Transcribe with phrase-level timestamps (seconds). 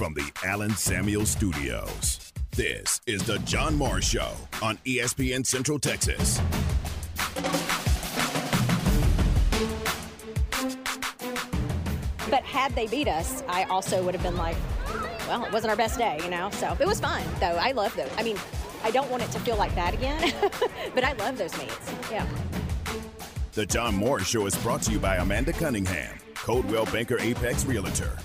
[0.00, 2.32] from the Allen Samuel Studios.
[2.52, 6.40] This is the John Morris Show on ESPN Central Texas.
[12.30, 14.56] But had they beat us, I also would have been like,
[15.28, 16.48] well, it wasn't our best day, you know?
[16.52, 17.58] So it was fun, though.
[17.60, 18.10] I love those.
[18.16, 18.38] I mean,
[18.82, 20.32] I don't want it to feel like that again,
[20.94, 21.92] but I love those meets.
[22.10, 22.26] Yeah.
[23.52, 28.16] The John Morris Show is brought to you by Amanda Cunningham, Coldwell Banker Apex Realtor,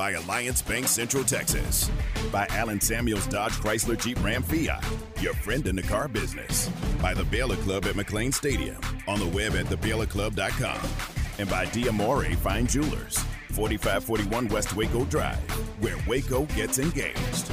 [0.00, 1.90] by Alliance Bank Central Texas,
[2.32, 4.82] by Allen Samuels Dodge Chrysler Jeep Ram Fiat,
[5.20, 6.70] your friend in the car business,
[7.02, 10.90] by the Baylor Club at McLane Stadium, on the web at thebaylorclub.com,
[11.38, 13.18] and by Diamore Fine Jewelers,
[13.48, 15.36] 4541 West Waco Drive,
[15.80, 17.52] where Waco gets engaged.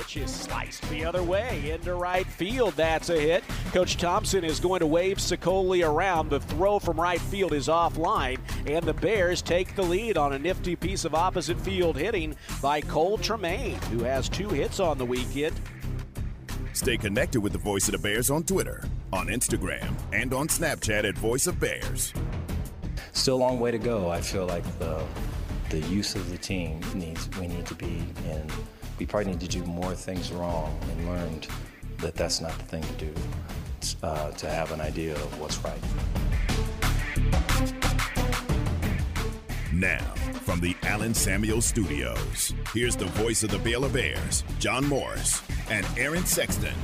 [0.00, 2.72] Pitch is sliced the other way into right field.
[2.74, 3.44] That's a hit.
[3.70, 6.30] Coach Thompson is going to wave Sicoli around.
[6.30, 10.38] The throw from right field is offline, and the Bears take the lead on a
[10.38, 15.04] nifty piece of opposite field hitting by Cole Tremaine, who has two hits on the
[15.04, 15.60] weekend.
[16.72, 18.82] Stay connected with the Voice of the Bears on Twitter,
[19.12, 22.14] on Instagram, and on Snapchat at Voice of Bears.
[23.12, 24.08] Still a long way to go.
[24.08, 25.04] I feel like the
[25.68, 28.50] the use of the team needs we need to be in
[29.00, 31.48] we probably need to do more things wrong and learned
[31.98, 33.14] that that's not the thing to do
[34.02, 35.80] uh, to have an idea of what's right.
[39.72, 40.04] Now,
[40.42, 45.86] from the Allen Samuel Studios, here's the voice of the Baylor Bears, John Morris and
[45.96, 46.74] Aaron Sexton.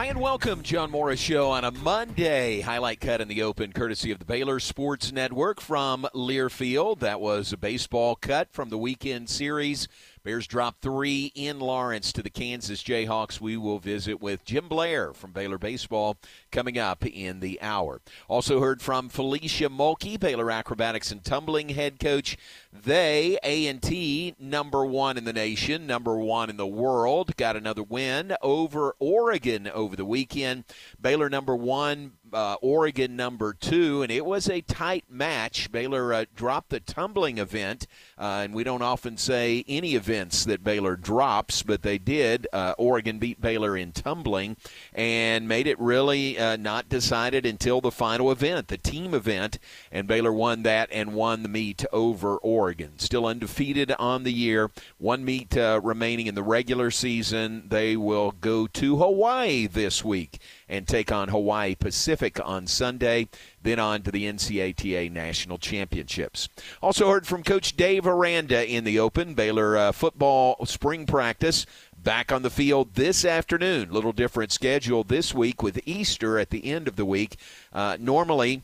[0.00, 2.62] Hi, and welcome, John Morris Show on a Monday.
[2.62, 7.00] Highlight cut in the open, courtesy of the Baylor Sports Network from Learfield.
[7.00, 9.88] That was a baseball cut from the weekend series
[10.22, 13.40] Bears drop three in Lawrence to the Kansas Jayhawks.
[13.40, 16.18] We will visit with Jim Blair from Baylor Baseball
[16.52, 18.02] coming up in the hour.
[18.28, 22.36] Also heard from Felicia Mulkey, Baylor Acrobatics and Tumbling head coach.
[22.70, 28.36] They, A&T, number one in the nation, number one in the world, got another win
[28.42, 30.64] over Oregon over the weekend.
[31.00, 35.70] Baylor number one, uh, Oregon number two, and it was a tight match.
[35.72, 37.86] Baylor uh, dropped the tumbling event,
[38.18, 42.46] uh, and we don't often say any events that Baylor drops, but they did.
[42.52, 44.56] Uh, Oregon beat Baylor in tumbling
[44.94, 49.58] and made it really uh, not decided until the final event, the team event,
[49.90, 52.98] and Baylor won that and won the meet over Oregon.
[52.98, 57.64] Still undefeated on the year, one meet uh, remaining in the regular season.
[57.68, 60.40] They will go to Hawaii this week
[60.70, 63.28] and take on Hawaii Pacific on Sunday,
[63.62, 66.48] then on to the NCATA National Championships.
[66.80, 71.66] Also heard from Coach Dave Aranda in the Open, Baylor uh, football spring practice
[71.98, 73.90] back on the field this afternoon.
[73.90, 77.36] Little different schedule this week with Easter at the end of the week.
[77.72, 78.62] Uh, normally,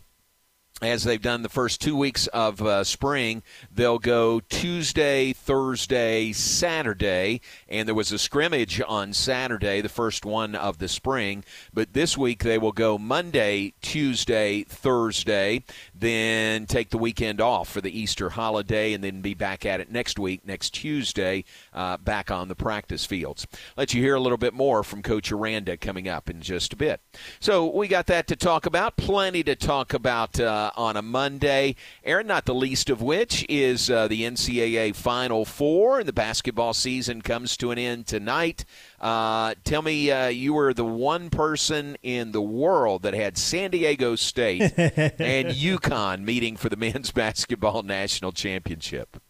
[0.82, 3.42] as they've done the first two weeks of uh, spring,
[3.72, 10.54] they'll go Tuesday, Thursday, Saturday, and there was a scrimmage on Saturday, the first one
[10.54, 11.44] of the spring.
[11.72, 15.64] But this week they will go Monday, Tuesday, Thursday,
[15.94, 19.90] then take the weekend off for the Easter holiday, and then be back at it
[19.90, 23.46] next week, next Tuesday, uh, back on the practice fields.
[23.78, 26.76] Let you hear a little bit more from Coach Aranda coming up in just a
[26.76, 27.00] bit.
[27.40, 30.38] So we got that to talk about, plenty to talk about.
[30.38, 31.74] Uh, uh, on a Monday.
[32.04, 36.00] Aaron, not the least of which is uh, the NCAA Final Four.
[36.00, 38.64] and The basketball season comes to an end tonight.
[39.00, 43.70] Uh, tell me, uh, you were the one person in the world that had San
[43.70, 49.20] Diego State and UConn meeting for the men's basketball national championship.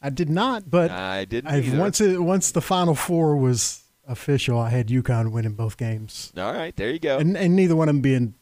[0.00, 1.78] I did not, but I didn't.
[1.78, 6.32] once it, once the Final Four was official, I had UConn winning both games.
[6.36, 7.18] All right, there you go.
[7.18, 8.34] And, and neither one of them being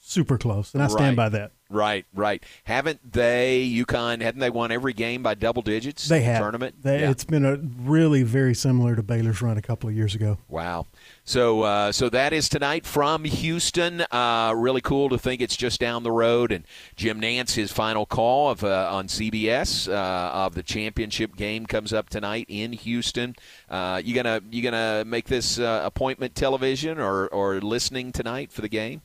[0.00, 1.52] super close, and I stand by that.
[1.74, 2.40] Right, right.
[2.62, 6.06] Haven't they, UConn, Haven't they won every game by double digits?
[6.06, 6.40] They have.
[6.40, 6.76] Tournament?
[6.82, 7.10] They, yeah.
[7.10, 10.38] It's been a really very similar to Baylor's run a couple of years ago.
[10.48, 10.86] Wow.
[11.24, 14.04] So, uh, so that is tonight from Houston.
[14.12, 16.52] Uh, really cool to think it's just down the road.
[16.52, 16.64] And
[16.94, 21.92] Jim Nantz, his final call of uh, on CBS uh, of the championship game comes
[21.92, 23.34] up tonight in Houston.
[23.68, 28.60] Uh, you gonna you gonna make this uh, appointment television or or listening tonight for
[28.60, 29.02] the game?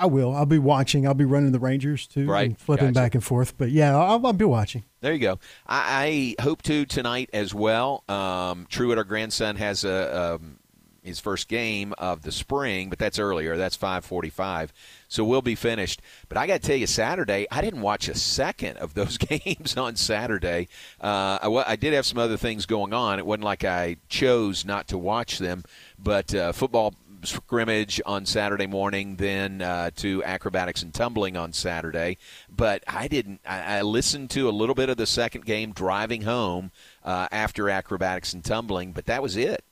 [0.00, 0.34] I will.
[0.34, 1.06] I'll be watching.
[1.06, 2.46] I'll be running the Rangers too, right?
[2.46, 3.04] And flipping gotcha.
[3.04, 3.58] back and forth.
[3.58, 4.84] But yeah, I'll, I'll be watching.
[5.02, 5.38] There you go.
[5.66, 8.02] I, I hope to tonight as well.
[8.08, 10.58] Um, Truett, our grandson, has a um,
[11.02, 13.58] his first game of the spring, but that's earlier.
[13.58, 14.72] That's five forty-five.
[15.08, 16.00] So we'll be finished.
[16.30, 19.76] But I got to tell you, Saturday, I didn't watch a second of those games
[19.76, 20.68] on Saturday.
[20.98, 23.18] Uh, I, I, did have some other things going on.
[23.18, 25.64] It wasn't like I chose not to watch them,
[25.98, 26.94] but uh, football
[27.24, 32.18] scrimmage on Saturday morning, then uh, to acrobatics and tumbling on Saturday.
[32.48, 33.40] But I didn't.
[33.46, 36.70] I, I listened to a little bit of the second game driving home
[37.04, 39.64] uh, after acrobatics and tumbling, but that was it.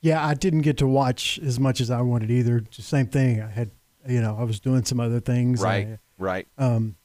[0.00, 2.60] Yeah, I didn't get to watch as much as I wanted either.
[2.60, 3.40] Just same thing.
[3.40, 3.70] I had,
[4.06, 5.62] you know, I was doing some other things.
[5.62, 5.86] Right.
[5.86, 6.48] I, right.
[6.58, 6.96] Um,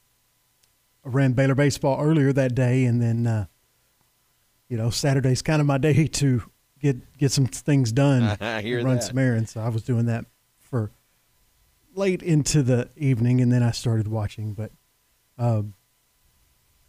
[1.04, 3.46] I ran Baylor baseball earlier that day, and then, uh,
[4.68, 6.42] you know, Saturday's kind of my day to
[6.80, 8.22] get get some things done.
[8.40, 9.04] I hear run that.
[9.04, 9.52] some errands.
[9.52, 10.24] So I was doing that
[10.58, 10.90] for
[11.94, 14.54] late into the evening, and then I started watching.
[14.54, 14.72] But
[15.38, 15.74] um,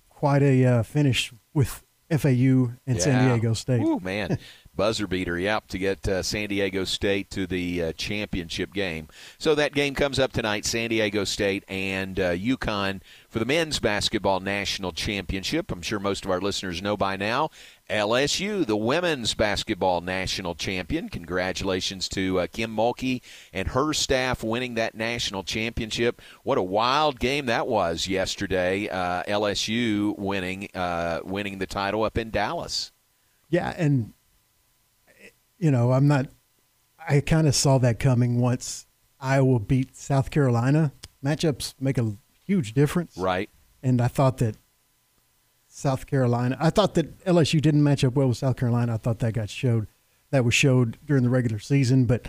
[0.09, 3.81] quite a uh, finish with FAU and San Diego State.
[3.81, 4.37] Ooh, man.
[4.75, 9.07] Buzzer beater, yep, to get uh, San Diego State to the uh, championship game.
[9.37, 13.79] So that game comes up tonight, San Diego State and uh, UConn for the men's
[13.79, 15.71] basketball national championship.
[15.71, 17.49] I'm sure most of our listeners know by now.
[17.89, 21.09] LSU, the women's basketball national champion.
[21.09, 23.21] Congratulations to uh, Kim Mulkey
[23.51, 26.21] and her staff winning that national championship.
[26.43, 28.87] What a wild game that was yesterday.
[28.87, 32.93] Uh, LSU winning uh, winning the title up in Dallas.
[33.49, 34.13] Yeah, and
[35.61, 36.27] you know, I'm not.
[37.07, 38.85] I kind of saw that coming once
[39.19, 40.91] Iowa beat South Carolina.
[41.23, 42.13] Matchups make a
[42.45, 43.49] huge difference, Right.
[43.83, 44.55] and I thought that
[45.67, 46.57] South Carolina.
[46.59, 48.95] I thought that LSU didn't match up well with South Carolina.
[48.95, 49.87] I thought that got showed.
[50.31, 52.27] That was showed during the regular season, but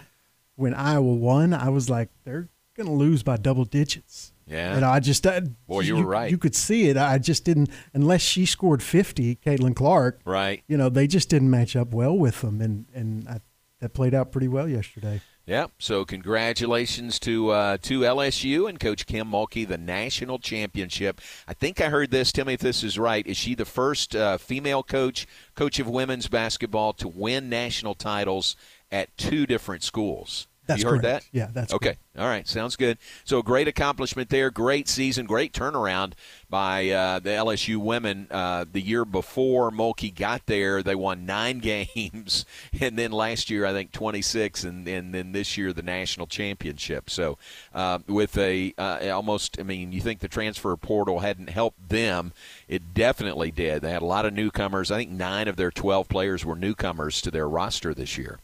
[0.57, 4.32] when Iowa won, I was like, they're going to lose by double digits.
[4.47, 4.75] Yeah.
[4.75, 6.31] And I just, I, Boy, you were right.
[6.31, 6.97] You could see it.
[6.97, 10.63] I just didn't, unless she scored 50, Caitlin Clark, Right.
[10.69, 13.41] you know, they just didn't match up well with them, and and I,
[13.81, 15.21] that played out pretty well yesterday.
[15.47, 15.67] Yeah.
[15.79, 21.21] So congratulations to uh, to LSU and Coach Kim Mulkey, the national championship.
[21.49, 22.31] I think I heard this.
[22.31, 23.27] Tell me if this is right.
[23.27, 28.55] Is she the first uh, female coach, coach of women's basketball, to win national titles
[28.91, 30.47] at two different schools?
[30.67, 31.25] That's you heard correct.
[31.33, 31.37] that?
[31.37, 31.97] Yeah, that's okay.
[32.17, 32.99] All right, sounds good.
[33.25, 36.13] So great accomplishment there, great season, great turnaround
[36.49, 38.29] by uh, the LSU women.
[38.31, 41.59] Uh, the year before Mulkey got there, they won nine
[41.97, 42.45] games,
[42.81, 47.11] and then last year I think 26, and, and then this year the national championship.
[47.11, 47.39] So
[47.75, 52.33] uh, with a uh, almost, I mean, you think the transfer portal hadn't helped them?
[52.69, 53.83] It definitely did.
[53.83, 54.93] They had a lot of newcomers.
[54.93, 58.39] I think nine of their 12 players were newcomers to their roster this year.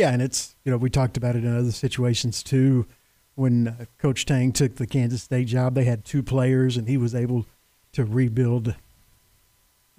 [0.00, 2.86] Yeah, and it's you know we talked about it in other situations too.
[3.34, 6.96] When uh, Coach Tang took the Kansas State job, they had two players, and he
[6.96, 7.44] was able
[7.92, 8.76] to rebuild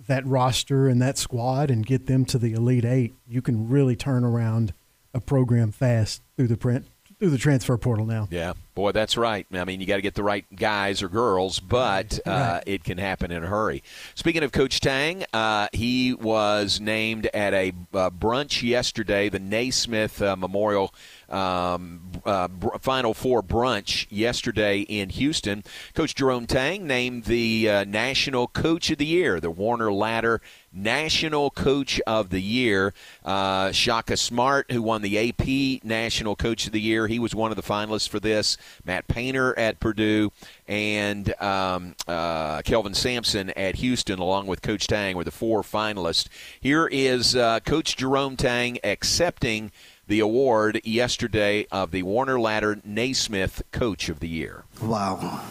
[0.07, 3.13] that roster and that squad and get them to the Elite Eight.
[3.27, 4.73] You can really turn around
[5.13, 6.87] a program fast through the print
[7.21, 8.27] through the transfer portal now.
[8.31, 9.45] Yeah, boy, that's right.
[9.53, 12.63] I mean, you got to get the right guys or girls, but uh, Right.
[12.65, 13.83] it can happen in a hurry.
[14.15, 20.19] Speaking of Coach Tang, uh, he was named at a uh, brunch yesterday, the Naismith
[20.19, 20.95] uh, Memorial
[21.29, 25.63] um, uh, br- Final Four brunch yesterday in Houston.
[25.93, 30.41] Coach Jerome Tang named the uh, National Coach of the Year, the Werner Ladder
[30.73, 32.93] National Coach of the Year.
[33.23, 37.51] Uh, Shaka Smart, who won the AP National Coach of the Year, he was one
[37.51, 38.57] of the finalists for this.
[38.85, 40.31] Matt Painter at Purdue
[40.67, 46.27] and um, uh, Kelvin Sampson at Houston, along with Coach Tang, were the four finalists.
[46.59, 49.71] Here is uh, Coach Jerome Tang accepting
[50.07, 54.63] the award yesterday of the Werner Ladder Naismith Coach of the Year.
[54.81, 55.41] Wow.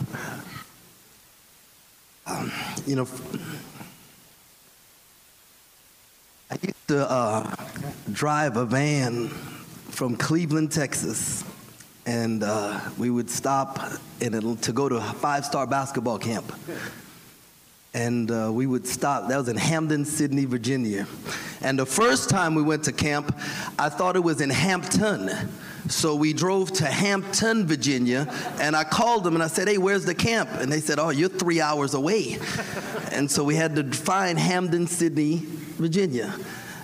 [2.26, 2.52] Um,
[2.86, 3.06] you know,
[6.52, 7.54] I used to uh,
[8.10, 11.44] drive a van from Cleveland, Texas,
[12.06, 13.78] and uh, we would stop
[14.18, 16.52] to go to a five-star basketball camp.
[17.94, 19.28] And uh, we would stop.
[19.28, 21.06] That was in Hampden, Sydney, Virginia.
[21.60, 23.32] And the first time we went to camp,
[23.78, 25.30] I thought it was in Hampton.
[25.88, 30.04] So we drove to Hampton, Virginia, and I called them and I said, Hey, where's
[30.04, 30.50] the camp?
[30.54, 32.38] And they said, Oh, you're three hours away.
[33.12, 35.46] and so we had to find Hampden, Sydney,
[35.80, 36.34] Virginia.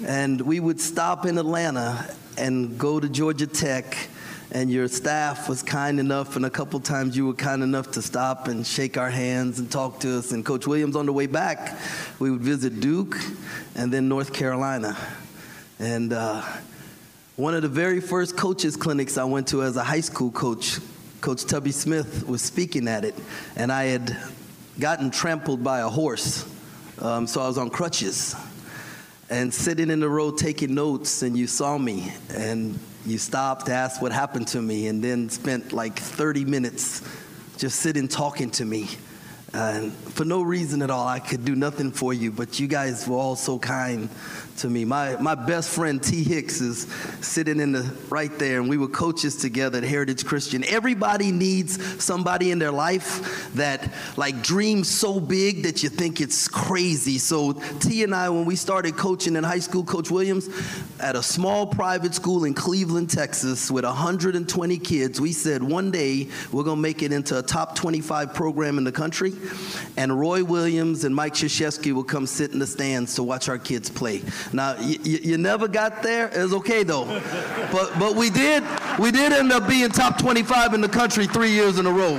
[0.07, 4.09] And we would stop in Atlanta and go to Georgia Tech
[4.53, 8.01] and your staff was kind enough, and a couple times you were kind enough to
[8.01, 10.33] stop and shake our hands and talk to us.
[10.33, 11.77] And Coach Williams, on the way back,
[12.21, 13.17] we would visit Duke
[13.75, 14.97] and then North Carolina.
[15.79, 16.43] And uh,
[17.35, 20.79] one of the very first coaches' clinics I went to as a high school coach,
[21.21, 23.17] Coach Tubby Smith was speaking at it,
[23.57, 24.17] and I had
[24.79, 26.49] gotten trampled by a horse,
[27.01, 28.37] um, so I was on crutches
[29.29, 34.01] and sitting in the row taking notes and you saw me and you stopped asked
[34.01, 37.03] what happened to me and then spent like 30 minutes
[37.57, 38.89] just sitting talking to me
[39.53, 41.07] and for no reason at all.
[41.07, 44.11] I could do nothing for you, but you guys were all so kind
[44.59, 44.85] to me.
[44.85, 46.23] My, my best friend T.
[46.23, 46.83] Hicks is
[47.21, 50.65] sitting in the right there, and we were coaches together at Heritage Christian.
[50.65, 56.49] Everybody needs somebody in their life that like dreams so big that you think it's
[56.49, 57.19] crazy.
[57.19, 60.49] So T and I, when we started coaching in high school, Coach Williams,
[61.01, 66.29] at a small private school in Cleveland, Texas, with 120 kids, we said one day
[66.53, 69.33] we're gonna make it into a top 25 program in the country,
[69.97, 73.59] and Roy Williams and Mike Krzyzewski will come sit in the stands to watch our
[73.59, 74.23] kids play.
[74.53, 76.29] Now, y- you never got there.
[76.29, 77.05] It was okay though,
[77.73, 78.63] but but we did
[78.99, 82.19] we did end up being top 25 in the country three years in a row.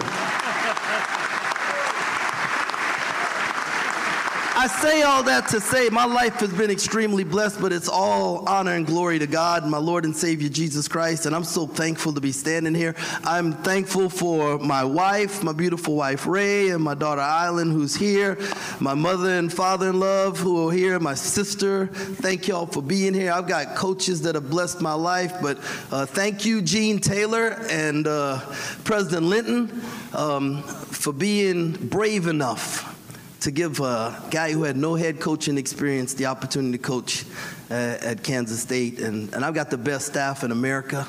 [4.60, 8.44] I say all that to say my life has been extremely blessed, but it's all
[8.50, 11.28] honor and glory to God, my Lord and Savior Jesus Christ.
[11.28, 12.96] And I'm so thankful to be standing here.
[13.24, 18.40] I'm thankful for my wife, my beautiful wife Ray, and my daughter Island, who's here,
[18.80, 21.86] my mother and father in love who are here, my sister.
[21.86, 23.34] Thank y'all for being here.
[23.34, 25.60] I've got coaches that have blessed my life, but
[25.92, 28.40] uh, thank you, Gene Taylor and uh,
[28.86, 29.84] President Linton,
[30.14, 32.97] um, for being brave enough
[33.42, 37.26] to give a guy who had no head coaching experience the opportunity to coach
[37.70, 39.00] uh, at Kansas State.
[39.00, 41.08] And, and I've got the best staff in America,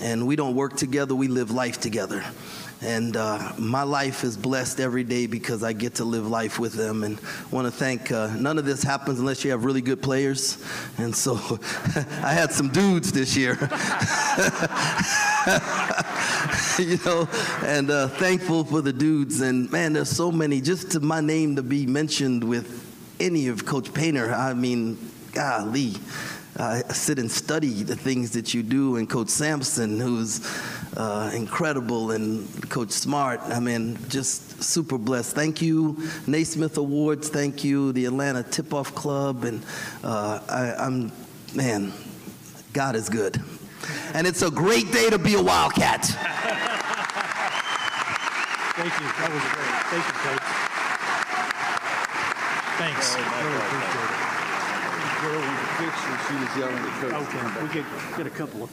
[0.00, 2.24] and we don't work together, we live life together.
[2.82, 6.74] And uh, my life is blessed every day because I get to live life with
[6.74, 7.02] them.
[7.02, 7.18] And
[7.50, 8.12] want to thank.
[8.12, 10.62] Uh, none of this happens unless you have really good players.
[10.98, 11.34] And so
[12.22, 13.52] I had some dudes this year.
[16.78, 17.28] you know,
[17.62, 19.40] and uh, thankful for the dudes.
[19.40, 20.60] And man, there's so many.
[20.60, 22.82] Just to my name to be mentioned with
[23.20, 24.98] any of Coach Painter, I mean,
[25.32, 25.94] golly.
[26.56, 30.40] I sit and study the things that you do, and Coach Sampson, who's
[30.96, 33.40] uh, incredible, and Coach Smart.
[33.44, 35.34] I mean, just super blessed.
[35.34, 35.96] Thank you,
[36.26, 37.28] Naismith Awards.
[37.28, 39.64] Thank you, the Atlanta Tip Off Club, and
[40.04, 41.10] uh, I, I'm,
[41.54, 41.92] man,
[42.72, 43.42] God is good,
[44.14, 46.04] and it's a great day to be a Wildcat.
[48.76, 49.06] Thank you.
[49.06, 49.74] That was great.
[49.90, 50.42] Thank you, Coach.
[52.78, 53.14] Thanks.
[53.16, 54.13] Really appreciate it.
[55.84, 57.34] Girl with picture, she was yelling at Coach.
[57.34, 58.70] Okay, we get, get a couple of.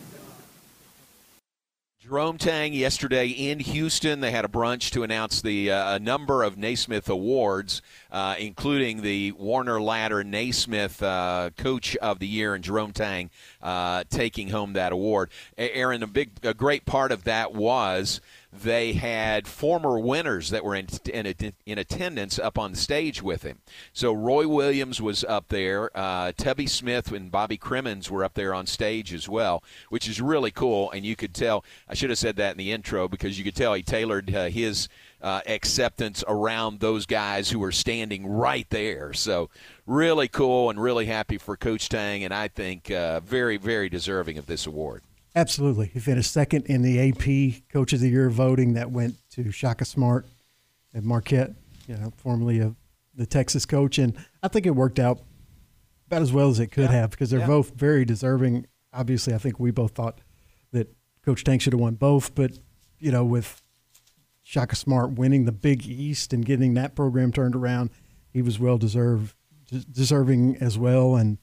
[2.00, 4.22] Jerome Tang yesterday in Houston.
[4.22, 9.02] They had a brunch to announce the uh, a number of Naismith awards, uh, including
[9.02, 13.30] the Werner Ladder Naismith uh, Coach of the Year, and Jerome Tang
[13.62, 15.30] uh, taking home that award.
[15.58, 18.20] Aaron, a big, a great part of that was
[18.54, 23.60] they had former winners that were in, in, in, attendance up on stage with him.
[23.94, 28.54] So Roy Williams was up there, uh, Tubby Smith and Bobby Cremins were up there
[28.54, 30.92] on stage as well, which is really cool.
[30.92, 33.56] And you could tell, I should have said that in the intro because you could
[33.56, 34.90] tell he tailored uh, his
[35.22, 39.14] uh, acceptance around those guys who were standing right there.
[39.14, 39.50] So
[39.86, 44.38] really cool and really happy for Coach Tang, and I think uh, very, very deserving
[44.38, 45.04] of this award.
[45.36, 45.88] Absolutely.
[45.88, 49.86] He finished second in the AP Coach of the Year voting that went to Shaka
[49.86, 50.26] Smart
[50.94, 51.52] and Marquette,
[51.88, 52.76] you know, formerly of
[53.16, 53.98] the Texas coach.
[53.98, 55.22] And I think it worked out
[56.08, 56.92] about as well as it could yeah.
[56.92, 57.48] have because they're yeah.
[57.48, 58.68] both very deserving.
[58.94, 60.20] Obviously, I think we both thought
[60.74, 62.52] that Coach Tang should have won both, but,
[63.00, 63.62] you know, with
[64.44, 67.90] Shaka Smart winning the Big East and getting that program turned around,
[68.34, 69.34] he was well deserved,
[69.90, 71.16] deserving as well.
[71.16, 71.38] And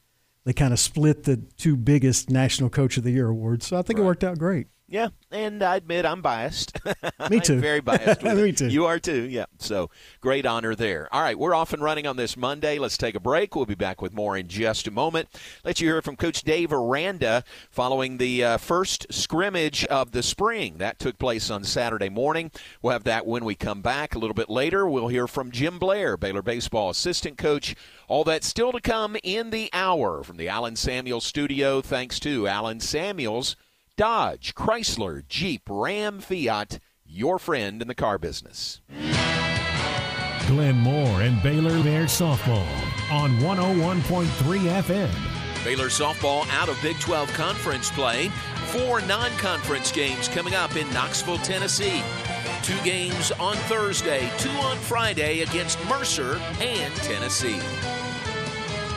[0.48, 3.66] they kind of split the two biggest National Coach of the Year awards.
[3.66, 4.04] So I think right.
[4.04, 4.66] it worked out great.
[4.90, 6.78] Yeah, and I admit I'm biased.
[7.30, 7.60] Me too.
[7.60, 8.22] very biased.
[8.22, 8.68] Me too.
[8.68, 9.24] You are too.
[9.24, 9.44] Yeah.
[9.58, 9.90] So
[10.22, 11.06] great honor there.
[11.12, 12.78] All right, we're off and running on this Monday.
[12.78, 13.54] Let's take a break.
[13.54, 15.28] We'll be back with more in just a moment.
[15.62, 20.78] Let you hear from Coach Dave Aranda following the uh, first scrimmage of the spring
[20.78, 22.50] that took place on Saturday morning.
[22.80, 24.88] We'll have that when we come back a little bit later.
[24.88, 27.76] We'll hear from Jim Blair, Baylor baseball assistant coach.
[28.08, 31.82] All that still to come in the hour from the Allen Samuels studio.
[31.82, 33.54] Thanks to Allen Samuels
[33.98, 38.80] Dodge, Chrysler, Jeep, Ram, Fiat, your friend in the car business.
[40.46, 42.66] Glenn Moore and Baylor Bears softball
[43.12, 45.64] on 101.3 FM.
[45.64, 48.28] Baylor softball out of Big 12 conference play.
[48.68, 52.02] Four non conference games coming up in Knoxville, Tennessee.
[52.62, 57.60] Two games on Thursday, two on Friday against Mercer and Tennessee.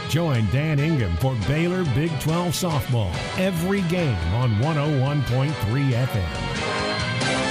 [0.10, 5.53] Join Dan Ingham for Baylor Big 12 softball every game on 101.3
[5.94, 7.50] FM.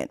[0.00, 0.10] it.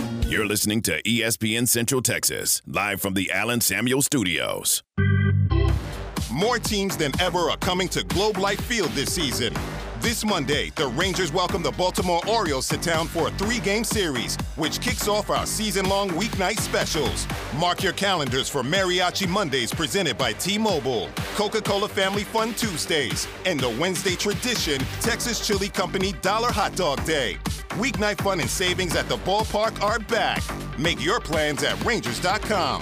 [0.31, 4.81] You're listening to ESPN Central Texas, live from the Allen Samuel Studios.
[6.31, 9.53] More teams than ever are coming to Globe Life Field this season.
[10.01, 14.35] This Monday, the Rangers welcome the Baltimore Orioles to town for a three game series,
[14.55, 17.27] which kicks off our season long weeknight specials.
[17.59, 23.27] Mark your calendars for Mariachi Mondays presented by T Mobile, Coca Cola Family Fun Tuesdays,
[23.45, 27.37] and the Wednesday tradition, Texas Chili Company Dollar Hot Dog Day.
[27.77, 30.41] Weeknight fun and savings at the ballpark are back.
[30.79, 32.81] Make your plans at Rangers.com.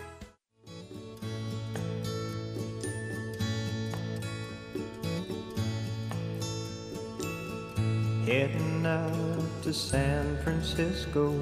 [8.31, 11.33] Heading out to San Francisco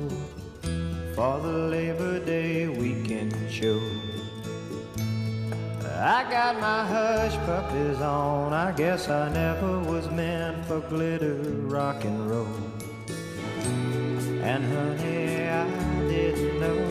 [1.13, 3.79] for the Labor Day weekend show.
[5.85, 8.53] I got my hush puppies on.
[8.53, 11.35] I guess I never was meant for glitter
[11.75, 12.47] rock and roll.
[14.41, 15.69] And honey, I
[16.07, 16.81] didn't know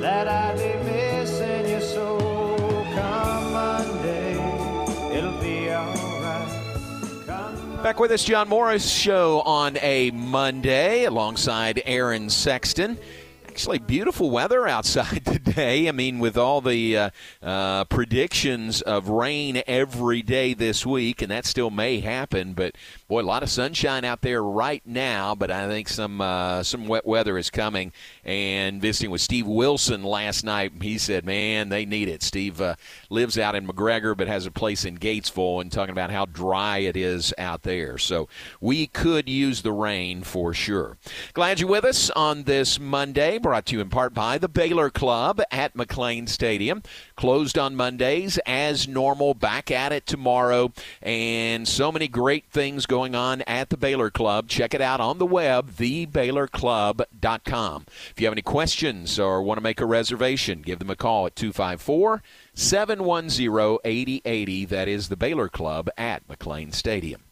[0.00, 2.18] that I'd be missing you so.
[2.94, 4.07] Come Monday,
[7.88, 12.98] Back with us, John Morris Show on a Monday alongside Aaron Sexton.
[13.58, 15.88] Actually, beautiful weather outside today.
[15.88, 17.10] I mean, with all the uh,
[17.42, 22.52] uh, predictions of rain every day this week, and that still may happen.
[22.52, 22.76] But
[23.08, 25.34] boy, a lot of sunshine out there right now.
[25.34, 27.92] But I think some uh, some wet weather is coming.
[28.24, 32.76] And visiting with Steve Wilson last night, he said, "Man, they need it." Steve uh,
[33.10, 36.78] lives out in McGregor, but has a place in Gatesville, and talking about how dry
[36.78, 37.98] it is out there.
[37.98, 38.28] So
[38.60, 40.96] we could use the rain for sure.
[41.32, 44.90] Glad you're with us on this Monday brought to you in part by the Baylor
[44.90, 46.82] Club at McLane Stadium.
[47.16, 53.14] Closed on Mondays as normal, back at it tomorrow, and so many great things going
[53.14, 54.48] on at the Baylor Club.
[54.48, 57.86] Check it out on the web, thebaylorclub.com.
[58.10, 61.24] If you have any questions or want to make a reservation, give them a call
[61.24, 64.64] at 254 710 8080.
[64.66, 67.22] That is the Baylor Club at McLane Stadium.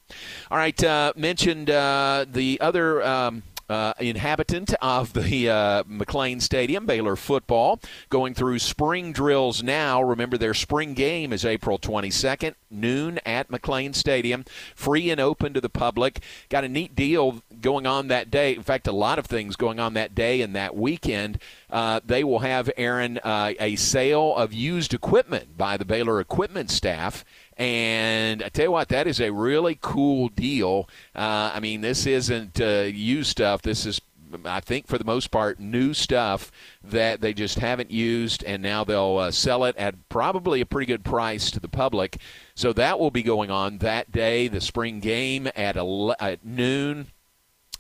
[0.50, 3.02] All right, uh, mentioned uh, the other.
[3.02, 10.02] Um, uh, inhabitant of the uh, McLane Stadium, Baylor football, going through spring drills now.
[10.02, 15.61] Remember, their spring game is April 22nd, noon at McLane Stadium, free and open to
[15.61, 16.22] the public.
[16.48, 18.54] Got a neat deal going on that day.
[18.54, 21.38] In fact, a lot of things going on that day and that weekend.
[21.70, 26.70] Uh, they will have, Aaron, uh, a sale of used equipment by the Baylor equipment
[26.70, 27.24] staff.
[27.56, 30.88] And I tell you what, that is a really cool deal.
[31.14, 33.62] Uh, I mean, this isn't uh, used stuff.
[33.62, 34.00] This is,
[34.44, 36.52] I think, for the most part, new stuff
[36.84, 40.86] that they just haven't used, and now they'll uh, sell it at probably a pretty
[40.86, 42.18] good price to the public.
[42.54, 47.06] So that will be going on that day, the spring game at, ele- at noon.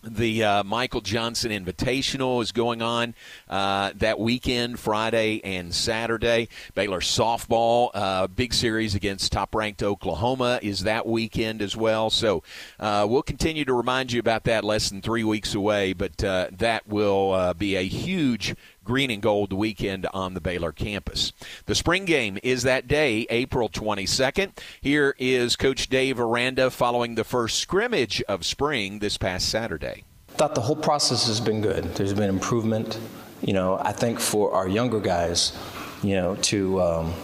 [0.02, 3.14] The uh, Michael Johnson Invitational is going on
[3.48, 6.48] uh, that weekend, Friday and Saturday.
[6.74, 12.10] Baylor softball, uh, big series against top ranked Oklahoma, is that weekend as well.
[12.10, 12.42] So
[12.78, 16.48] uh, we'll continue to remind you about that less than three weeks away, but uh,
[16.52, 18.54] that will uh, be a huge
[18.86, 21.32] green and gold weekend on the Baylor campus.
[21.66, 24.52] The spring game is that day, April 22nd.
[24.80, 30.04] Here is Coach Dave Aranda following the first scrimmage of spring this past Saturday.
[30.28, 31.84] thought the whole process has been good.
[31.96, 32.98] There's been improvement.
[33.42, 35.58] You know, I think for our younger guys,
[36.02, 37.14] you know, to um,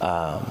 [0.00, 0.46] um,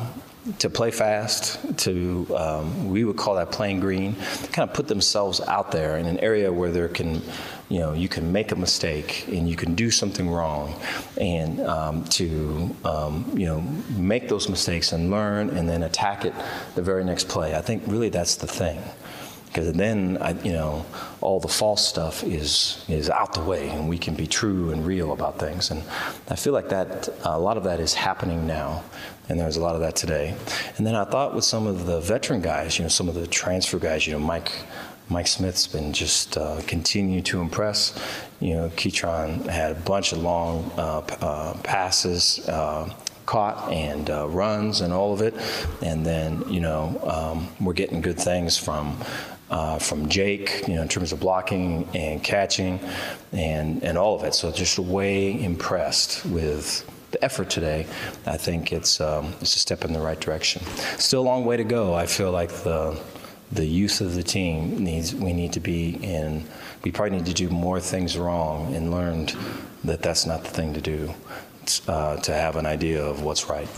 [0.60, 4.16] to play fast, to um, we would call that playing green,
[4.52, 7.22] kind of put themselves out there in an area where there can,
[7.70, 10.74] you know, you can make a mistake and you can do something wrong,
[11.20, 13.62] and um, to um, you know
[13.98, 16.34] make those mistakes and learn and then attack it
[16.76, 17.56] the very next play.
[17.56, 18.82] I think really that's the thing
[19.48, 20.86] because then I, you know
[21.22, 24.86] all the false stuff is is out the way and we can be true and
[24.86, 25.82] real about things and
[26.30, 28.84] I feel like that a lot of that is happening now
[29.30, 30.36] and there was a lot of that today
[30.78, 33.28] and then I thought with some of the veteran guys you know some of the
[33.28, 34.52] transfer guys you know Mike
[35.10, 37.98] Mike Smith's been just uh, continue to impress.
[38.42, 42.94] You know, Ketron had a bunch of long uh, uh, passes uh,
[43.26, 45.34] caught and uh, runs and all of it,
[45.82, 48.98] and then you know um, we're getting good things from.
[49.50, 52.82] Uh, from Jake, you know, in terms of blocking and catching,
[53.32, 54.34] and and all of it.
[54.34, 57.88] So just way impressed with the effort today.
[58.26, 60.64] I think it's um, it's a step in the right direction.
[60.98, 61.94] Still a long way to go.
[61.94, 63.00] I feel like the
[63.52, 66.44] the youth of the team needs we need to be in
[66.84, 69.36] we probably need to do more things wrong and learned
[69.86, 71.14] that that's not the thing to do
[71.88, 73.70] uh, to have an idea of what's right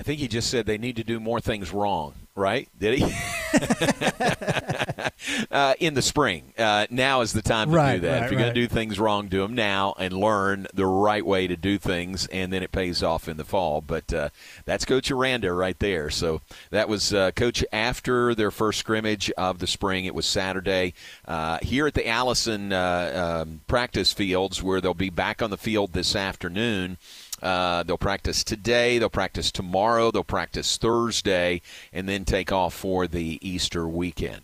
[0.00, 2.66] I think he just said they need to do more things wrong, right?
[2.78, 3.14] Did he?
[5.50, 6.54] uh, in the spring.
[6.58, 8.12] Uh, now is the time to Right, do that.
[8.14, 11.24] right, if you're going to do things wrong, do them now and learn the right
[11.24, 13.82] way to do things, and then it pays off in the fall.
[13.82, 14.30] But uh,
[14.64, 16.08] that's Coach Aranda right there.
[16.08, 20.06] So that was uh, Coach after their first scrimmage of the spring.
[20.06, 20.94] It was Saturday
[21.28, 25.58] uh, here at the Allison uh, um, practice fields, where they'll be back on the
[25.58, 26.96] field this afternoon.
[27.42, 28.98] Uh, they'll practice today.
[28.98, 30.10] They'll practice tomorrow.
[30.10, 34.42] They'll practice Thursday, and then take off for the Easter weekend.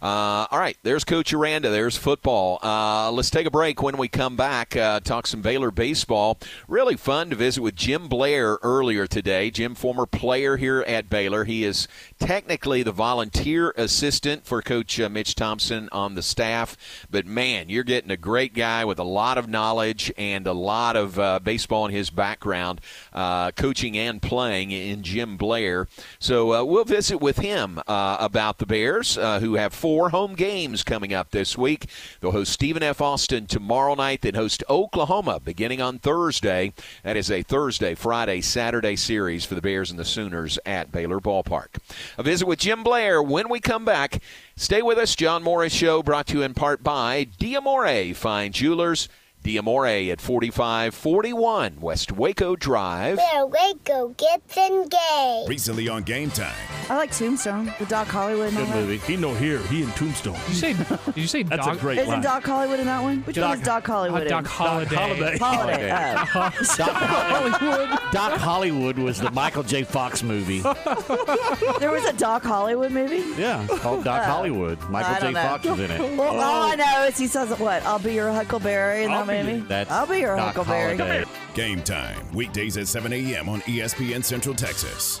[0.00, 1.70] Uh, all right, there's Coach Aranda.
[1.70, 2.58] There's football.
[2.62, 3.82] Uh, let's take a break.
[3.82, 6.38] When we come back, uh, talk some Baylor baseball.
[6.68, 9.50] Really fun to visit with Jim Blair earlier today.
[9.50, 11.44] Jim, former player here at Baylor.
[11.44, 16.76] He is technically the volunteer assistant for Coach uh, Mitch Thompson on the staff.
[17.10, 20.96] But man, you're getting a great guy with a lot of knowledge and a lot
[20.96, 22.80] of uh, baseball in his background,
[23.12, 25.86] uh, coaching and playing in Jim Blair.
[26.18, 30.82] So uh, we'll visit with him uh, about the Bears, who have four home games
[30.82, 31.90] coming up this week.
[32.20, 33.02] They'll host Stephen F.
[33.02, 36.72] Austin tomorrow night, then host Oklahoma beginning on Thursday.
[37.02, 41.20] That is a Thursday, Friday, Saturday series for the Bears and the Sooners at Baylor
[41.20, 41.76] Ballpark.
[42.16, 44.22] A visit with Jim Blair when we come back.
[44.56, 45.14] Stay with us.
[45.14, 49.08] John Morris Show brought to you in part by Diamore Fine Jewelers.
[49.42, 53.18] Diamore at 4541 West Waco Drive.
[53.18, 55.48] Where Waco gets engaged.
[55.48, 56.54] Recently on Game Time.
[56.88, 58.48] I like Tombstone, the Doc Hollywood.
[58.48, 58.76] and all Good that.
[58.76, 58.98] movie.
[58.98, 59.58] He no here.
[59.64, 60.34] He in Tombstone.
[60.34, 60.72] Did you say?
[61.06, 61.42] Did you say?
[61.44, 62.22] That's Doc, a great Isn't line.
[62.22, 63.22] Doc Hollywood in that one?
[63.22, 64.44] Which one is Doc Hollywood Uh, Doc in?
[64.50, 64.94] Holliday.
[64.94, 65.38] Holliday.
[65.38, 65.88] Holliday.
[65.90, 67.98] Hollywood.
[68.12, 69.82] Doc Hollywood was the Michael J.
[69.82, 70.62] Fox movie.
[70.64, 71.76] Oh.
[71.80, 73.24] there was a Doc Hollywood movie?
[73.40, 74.30] Yeah, it's called Doc Oh.
[74.30, 74.78] Hollywood.
[74.90, 75.32] Michael J.
[75.32, 75.42] know.
[75.42, 76.16] Fox was in it.
[76.18, 77.82] Well, all I know is he says, what?
[77.84, 81.24] I'll be your Huckleberry in I'll that that's I'll be your Doc Huckleberry.
[81.54, 82.32] Game Time.
[82.32, 83.48] Weekdays at 7 a.m.
[83.48, 85.20] on ESPN Central Texas.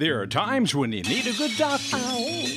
[0.00, 1.98] There are times when you need a good doctor,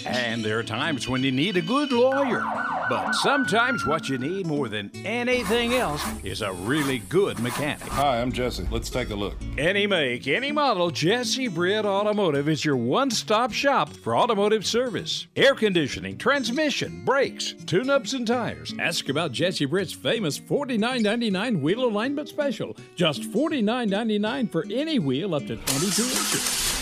[0.06, 2.42] and there are times when you need a good lawyer.
[2.88, 7.86] But sometimes what you need more than anything else is a really good mechanic.
[7.90, 8.66] Hi, I'm Jesse.
[8.72, 9.36] Let's take a look.
[9.58, 15.28] Any make, any model, Jesse Britt Automotive is your one stop shop for automotive service.
[15.36, 18.74] Air conditioning, transmission, brakes, tune ups, and tires.
[18.80, 22.78] Ask about Jesse Britt's famous $49.99 wheel alignment special.
[22.96, 26.73] Just $49.99 for any wheel up to 22 inches.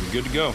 [0.00, 0.54] You're good to go.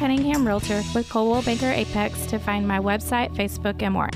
[0.01, 4.09] Cunningham Realtor with Coldwell Banker Apex to find my website, Facebook, and more.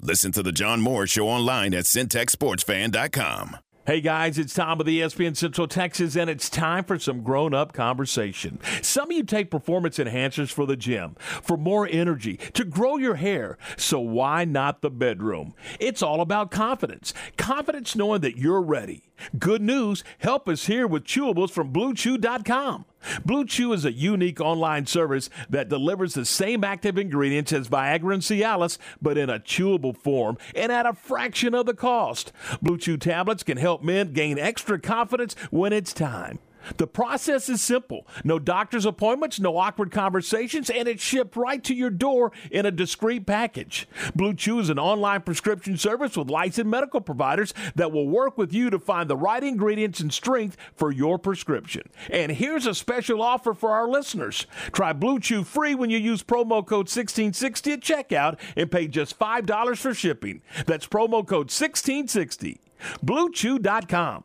[0.00, 3.58] Listen to the John Moore Show online at syntechsportsfan.com.
[3.86, 7.52] Hey guys, it's Tom with the ESPN Central Texas, and it's time for some grown
[7.52, 8.58] up conversation.
[8.80, 13.16] Some of you take performance enhancers for the gym, for more energy, to grow your
[13.16, 13.58] hair.
[13.76, 15.52] So why not the bedroom?
[15.80, 17.12] It's all about confidence.
[17.36, 19.12] Confidence knowing that you're ready.
[19.38, 22.84] Good news, help us here with chewables from BlueChew.com.
[23.24, 28.14] Blue Chew is a unique online service that delivers the same active ingredients as Viagra
[28.14, 32.32] and Cialis, but in a chewable form and at a fraction of the cost.
[32.62, 36.38] Blue Chew tablets can help men gain extra confidence when it's time.
[36.76, 41.74] The process is simple no doctor's appointments, no awkward conversations, and it's shipped right to
[41.74, 43.86] your door in a discreet package.
[44.14, 48.52] Blue Chew is an online prescription service with licensed medical providers that will work with
[48.52, 51.82] you to find the right ingredients and strength for your prescription.
[52.10, 56.22] And here's a special offer for our listeners try Blue Chew free when you use
[56.22, 60.42] promo code 1660 at checkout and pay just $5 for shipping.
[60.66, 62.60] That's promo code 1660.
[63.04, 64.24] BlueChew.com.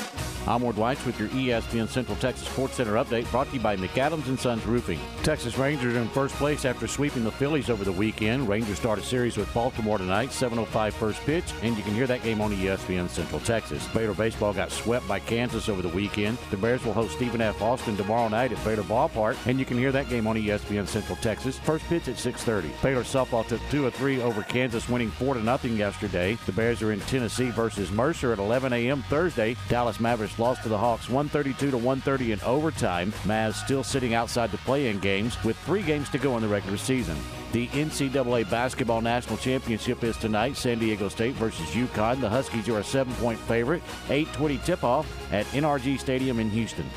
[0.47, 3.75] I'm Ward White with your ESPN Central Texas Sports Center update brought to you by
[3.75, 4.99] McAdams and Sons Roofing.
[5.21, 8.49] Texas Rangers in first place after sweeping the Phillies over the weekend.
[8.49, 12.23] Rangers start a series with Baltimore tonight, 7.05 first pitch, and you can hear that
[12.23, 13.87] game on ESPN Central Texas.
[13.89, 16.39] Baylor Baseball got swept by Kansas over the weekend.
[16.49, 17.61] The Bears will host Stephen F.
[17.61, 21.17] Austin tomorrow night at Baylor Ballpark, and you can hear that game on ESPN Central
[21.17, 21.59] Texas.
[21.59, 22.81] First pitch at 6.30.
[22.81, 26.35] Baylor softball took 2 of 3 over Kansas, winning 4 to nothing yesterday.
[26.47, 29.03] The Bears are in Tennessee versus Mercer at 11 a.m.
[29.03, 29.55] Thursday.
[29.69, 33.11] Dallas Mavericks lost to the Hawks 132 to 130 in overtime.
[33.23, 36.77] Mavs still sitting outside the play-in games with three games to go in the regular
[36.77, 37.17] season.
[37.51, 40.55] The NCAA Basketball National Championship is tonight.
[40.55, 42.21] San Diego State versus UConn.
[42.21, 43.83] The Huskies are a seven-point favorite.
[44.09, 46.89] 8:20 tip-off at NRG Stadium in Houston.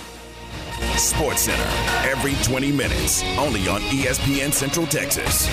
[0.97, 5.49] Sports Center, every 20 minutes, only on ESPN Central Texas.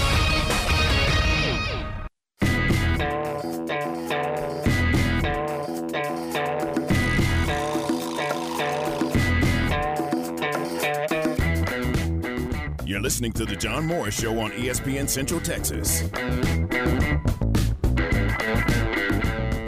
[13.01, 16.03] You're listening to The John Morris Show on ESPN Central Texas.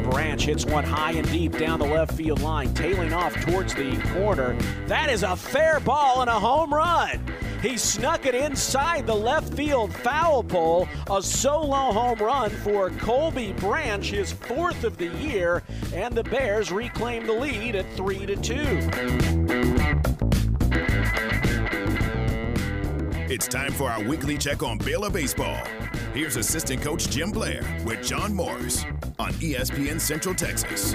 [0.03, 3.99] Branch hits one high and deep down the left field line, tailing off towards the
[4.13, 4.55] corner.
[4.85, 7.25] That is a fair ball and a home run.
[7.63, 10.87] He snuck it inside the left field foul pole.
[11.09, 16.71] A solo home run for Colby Branch, his fourth of the year, and the Bears
[16.71, 20.22] reclaim the lead at 3 to 2.
[23.33, 25.57] It's time for our weekly check on Baylor baseball.
[26.13, 28.85] Here's assistant coach Jim Blair with John Morris
[29.17, 30.93] on ESPN Central Texas.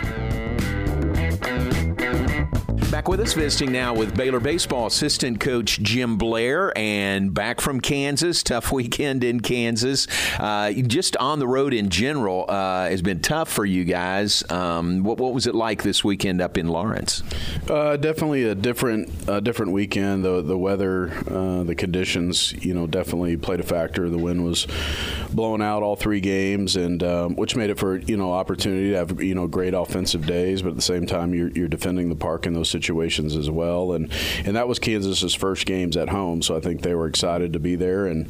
[2.90, 7.82] Back with us, visiting now with Baylor baseball assistant coach Jim Blair, and back from
[7.82, 8.42] Kansas.
[8.42, 10.06] Tough weekend in Kansas.
[10.40, 14.42] Uh, just on the road in general uh, has been tough for you guys.
[14.50, 17.22] Um, what, what, was it like this weekend up in Lawrence?
[17.68, 19.10] Uh, definitely a different,
[19.44, 20.24] different weekend.
[20.24, 24.08] The the weather, uh, the conditions, you know, definitely played a factor.
[24.08, 24.66] The wind was
[25.30, 28.96] blowing out all three games, and um, which made it for you know opportunity to
[28.96, 32.16] have you know great offensive days, but at the same time you're, you're defending the
[32.16, 32.77] park in those situations
[33.36, 33.92] as well.
[33.92, 34.10] And
[34.44, 37.58] and that was Kansas's first games at home, so I think they were excited to
[37.58, 38.28] be there and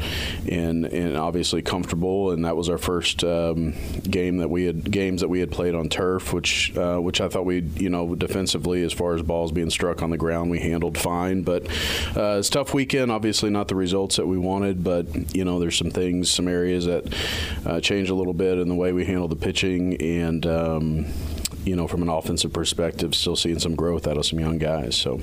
[0.48, 2.30] and and obviously comfortable.
[2.30, 5.74] And that was our first um, game that we had games that we had played
[5.74, 9.52] on turf, which uh, which I thought we you know defensively as far as balls
[9.52, 11.42] being struck on the ground we handled fine.
[11.42, 11.66] But
[12.16, 13.10] uh, it's tough weekend.
[13.10, 16.86] Obviously not the results that we wanted, but you know there's some things, some areas
[16.86, 17.14] that
[17.66, 20.46] uh, changed a little bit in the way we handle the pitching and.
[20.46, 21.06] Um,
[21.68, 24.96] you know, from an offensive perspective, still seeing some growth out of some young guys.
[24.96, 25.20] So,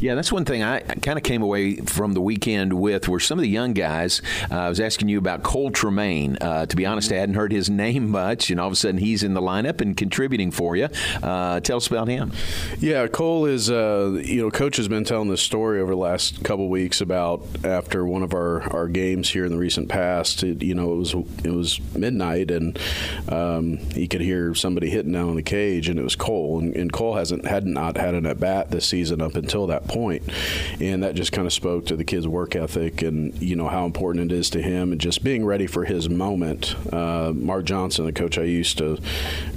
[0.00, 3.38] yeah, that's one thing I kind of came away from the weekend with were some
[3.38, 4.22] of the young guys.
[4.50, 6.38] Uh, I was asking you about Cole Tremaine.
[6.40, 8.98] Uh, to be honest, I hadn't heard his name much, and all of a sudden
[8.98, 10.88] he's in the lineup and contributing for you.
[11.22, 12.32] Uh, tell us about him.
[12.78, 16.44] Yeah, Cole is, uh, you know, coach has been telling this story over the last
[16.44, 20.42] couple weeks about after one of our, our games here in the recent past.
[20.42, 22.78] It, you know, it was it was midnight, and
[23.28, 26.58] um, he could hear somebody hitting down on the cage and it was Cole.
[26.58, 29.87] And, and Cole hasn't had not had an at bat this season up until that
[29.88, 30.22] point,
[30.80, 33.84] and that just kind of spoke to the kid's work ethic and you know how
[33.84, 36.74] important it is to him and just being ready for his moment.
[36.92, 38.98] Uh, Mark Johnson, the coach I used to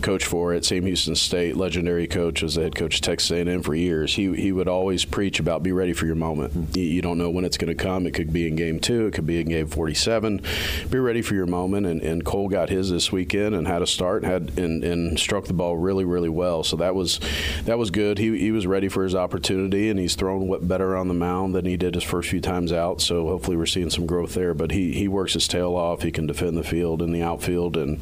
[0.02, 3.62] coach for at Sam Houston State, legendary coach, was the head coach of Texas A&M
[3.62, 4.16] for years.
[4.16, 6.76] He he would always preach about be ready for your moment.
[6.76, 8.06] You, you don't know when it's going to come.
[8.08, 9.08] It could be in game two.
[9.08, 10.42] It could be in game 47.
[10.90, 11.86] Be ready for your moment.
[11.86, 15.20] And, and Cole got his this weekend and had a start and had and, and
[15.20, 16.64] struck the ball really really well.
[16.64, 17.20] So that was
[17.66, 18.18] that was good.
[18.18, 21.56] He, he was ready for his opportunity, and he's thrown what better on the mound
[21.56, 23.02] than he did his first few times out.
[23.02, 24.54] So hopefully we're seeing some growth there.
[24.54, 26.04] But he, he works his tail off.
[26.04, 28.00] He can defend the field in the outfield, and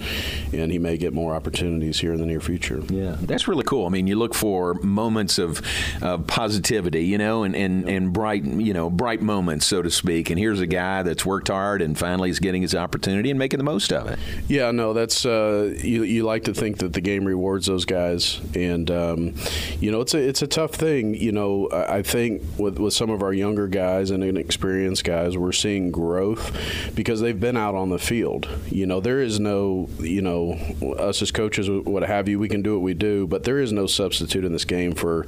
[0.53, 2.81] and he may get more opportunities here in the near future.
[2.89, 3.85] Yeah, that's really cool.
[3.85, 5.61] I mean, you look for moments of,
[6.01, 7.89] of positivity, you know, and, and, yep.
[7.95, 10.29] and bright you know bright moments, so to speak.
[10.29, 13.57] And here's a guy that's worked hard and finally is getting his opportunity and making
[13.57, 14.19] the most of it.
[14.47, 16.03] Yeah, no, that's uh, you.
[16.03, 19.33] You like to think that the game rewards those guys guys, and um,
[19.79, 21.13] you know it's a it's a tough thing.
[21.13, 25.51] You know, I think with with some of our younger guys and inexperienced guys, we're
[25.51, 26.55] seeing growth
[26.95, 28.49] because they've been out on the field.
[28.67, 30.53] You know, there is no you know
[30.97, 33.71] us as coaches, what have you, we can do what we do, but there is
[33.71, 35.25] no substitute in this game for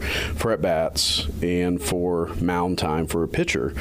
[0.52, 3.74] at bats and for mound time for a pitcher.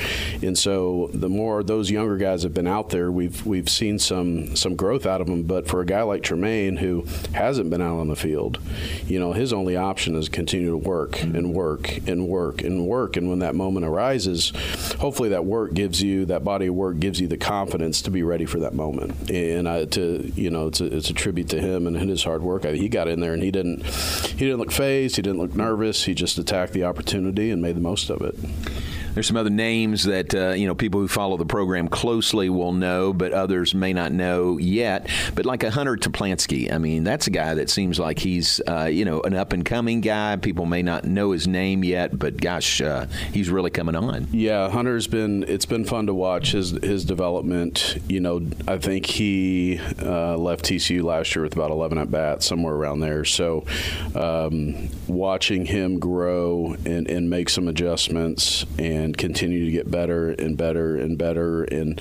[0.42, 4.54] And so the more those younger guys have been out there, we've we've seen some
[4.54, 5.42] some growth out of them.
[5.42, 8.58] But for a guy like Tremaine who hasn't been out on the field,
[9.06, 12.89] you know, his only option is continue to work and work and work and work.
[13.16, 14.52] And when that moment arises,
[14.98, 18.22] hopefully that work gives you that body of work gives you the confidence to be
[18.22, 19.30] ready for that moment.
[19.30, 22.42] And I, to you know, it's a, it's a tribute to him and his hard
[22.42, 22.64] work.
[22.64, 25.16] I, he got in there and he didn't he didn't look phased.
[25.16, 26.04] He didn't look nervous.
[26.04, 28.36] He just attacked the opportunity and made the most of it.
[29.14, 32.72] There's some other names that uh, you know people who follow the program closely will
[32.72, 35.08] know, but others may not know yet.
[35.34, 38.84] But like a Hunter Teplanszky, I mean, that's a guy that seems like he's uh,
[38.84, 40.36] you know an up and coming guy.
[40.36, 44.28] People may not know his name yet, but gosh, uh, he's really coming on.
[44.32, 47.98] Yeah, Hunter's been it's been fun to watch his his development.
[48.08, 52.46] You know, I think he uh, left TCU last year with about 11 at bats,
[52.46, 53.24] somewhere around there.
[53.24, 53.64] So
[54.14, 60.30] um, watching him grow and, and make some adjustments and and continue to get better
[60.30, 61.64] and better and better.
[61.64, 62.00] And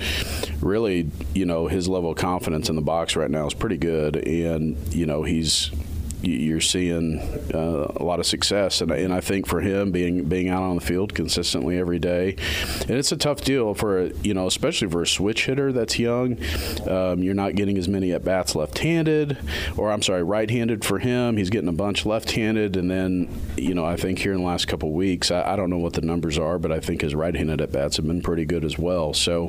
[0.60, 4.16] really, you know, his level of confidence in the box right now is pretty good.
[4.16, 5.70] And, you know, he's
[6.22, 7.18] you're seeing
[7.54, 10.76] uh, a lot of success, and, and I think for him being being out on
[10.76, 12.36] the field consistently every day,
[12.82, 16.38] and it's a tough deal for you know especially for a switch hitter that's young.
[16.88, 19.38] Um, you're not getting as many at bats left-handed,
[19.76, 21.36] or I'm sorry, right-handed for him.
[21.36, 24.68] He's getting a bunch left-handed, and then you know I think here in the last
[24.68, 27.60] couple weeks, I, I, don't know what the numbers are, but I think his right-handed
[27.60, 29.14] at bats have been pretty good as well.
[29.14, 29.48] So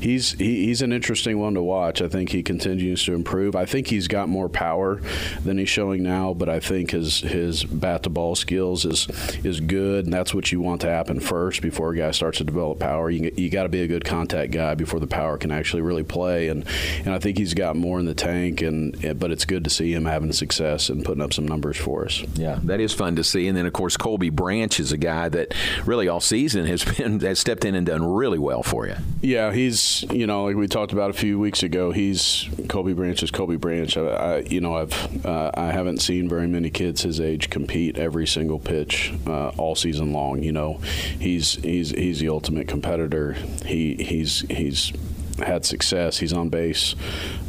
[0.00, 2.00] he's he, he's an interesting one to watch.
[2.00, 3.56] I think he continues to improve.
[3.56, 5.00] I think he's got more power
[5.44, 9.08] than he's showing now now, but I think his his bat to ball skills is
[9.44, 12.44] is good, and that's what you want to happen first before a guy starts to
[12.44, 13.10] develop power.
[13.10, 16.04] You you got to be a good contact guy before the power can actually really
[16.04, 16.66] play, and
[16.98, 19.92] and I think he's got more in the tank, and but it's good to see
[19.92, 22.22] him having success and putting up some numbers for us.
[22.34, 23.48] Yeah, that is fun to see.
[23.48, 25.54] And then of course Colby Branch is a guy that
[25.86, 28.96] really all season has been has stepped in and done really well for you.
[29.22, 31.90] Yeah, he's you know like we talked about a few weeks ago.
[31.92, 33.96] He's Colby Branch is Colby Branch.
[33.96, 37.96] I, I you know I've uh, I haven't seen very many kids his age compete
[37.96, 40.42] every single pitch uh, all season long.
[40.42, 40.74] You know,
[41.18, 43.34] he's he's he's the ultimate competitor.
[43.64, 44.92] He he's he's
[45.38, 46.18] had success.
[46.18, 46.94] He's on base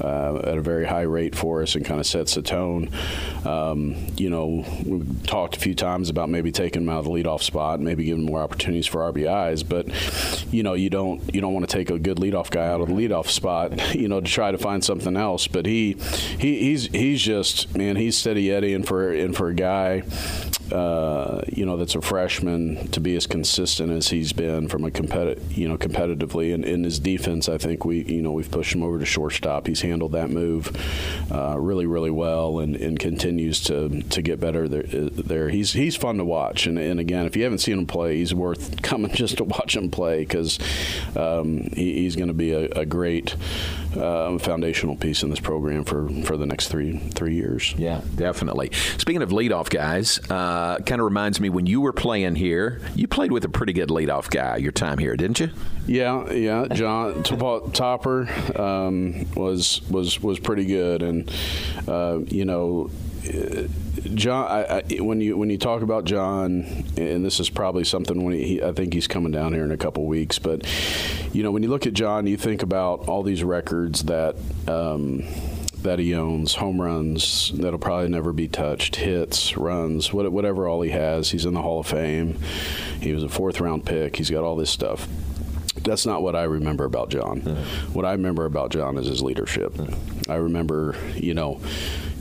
[0.01, 2.89] uh, at a very high rate for us and kind of sets the tone.
[3.45, 7.11] Um, you know, we've talked a few times about maybe taking him out of the
[7.11, 9.87] leadoff spot, maybe giving more opportunities for RBIs, but
[10.53, 12.87] you know, you don't you don't want to take a good leadoff guy out of
[12.87, 15.47] the leadoff spot, you know, to try to find something else.
[15.47, 15.93] But he,
[16.39, 20.03] he he's he's just man, he's steady Eddie, and for and for a guy
[20.73, 24.91] uh, you know, that's a freshman to be as consistent as he's been from a
[24.91, 26.53] competitive, you know, competitively.
[26.53, 29.67] And in his defense, I think we, you know, we've pushed him over to shortstop.
[29.67, 30.75] He's handled that move
[31.31, 34.83] uh, really, really well, and, and continues to to get better there.
[34.83, 35.49] there.
[35.49, 38.33] He's he's fun to watch, and, and again, if you haven't seen him play, he's
[38.33, 40.57] worth coming just to watch him play because
[41.15, 43.35] um, he, he's going to be a, a great
[43.97, 47.73] uh, foundational piece in this program for for the next three three years.
[47.77, 48.71] Yeah, definitely.
[48.97, 50.19] Speaking of leadoff guys.
[50.29, 53.73] Uh, kind of reminds me when you were playing here, you played with a pretty
[53.73, 55.49] good leadoff guy your time here, didn't you?
[55.85, 56.67] Yeah, yeah.
[56.67, 57.23] John
[57.73, 58.29] Topper
[58.59, 61.31] um, was was was pretty good, and
[61.87, 62.89] uh, you know.
[64.13, 68.23] John, I, I, when you when you talk about John, and this is probably something
[68.23, 70.65] when he, I think he's coming down here in a couple weeks, but
[71.33, 74.35] you know when you look at John, you think about all these records that
[74.67, 75.23] um,
[75.83, 80.91] that he owns, home runs that'll probably never be touched, hits, runs, whatever all he
[80.91, 81.31] has.
[81.31, 82.39] He's in the Hall of Fame.
[82.99, 84.15] He was a fourth round pick.
[84.17, 85.07] He's got all this stuff.
[85.81, 87.41] That's not what I remember about John.
[87.93, 89.73] What I remember about John is his leadership.
[90.29, 91.59] I remember, you know,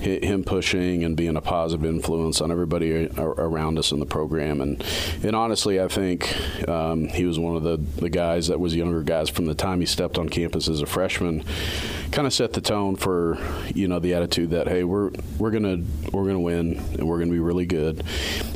[0.03, 4.61] him pushing and being a positive influence on everybody around us in the program.
[4.61, 4.85] And
[5.23, 9.03] and honestly, I think um, he was one of the, the guys that was younger
[9.03, 11.45] guys from the time he stepped on campus as a freshman
[12.13, 13.39] kind of set the tone for
[13.75, 15.79] you know the attitude that hey we're we're gonna
[16.13, 18.05] we're gonna win and we're gonna be really good.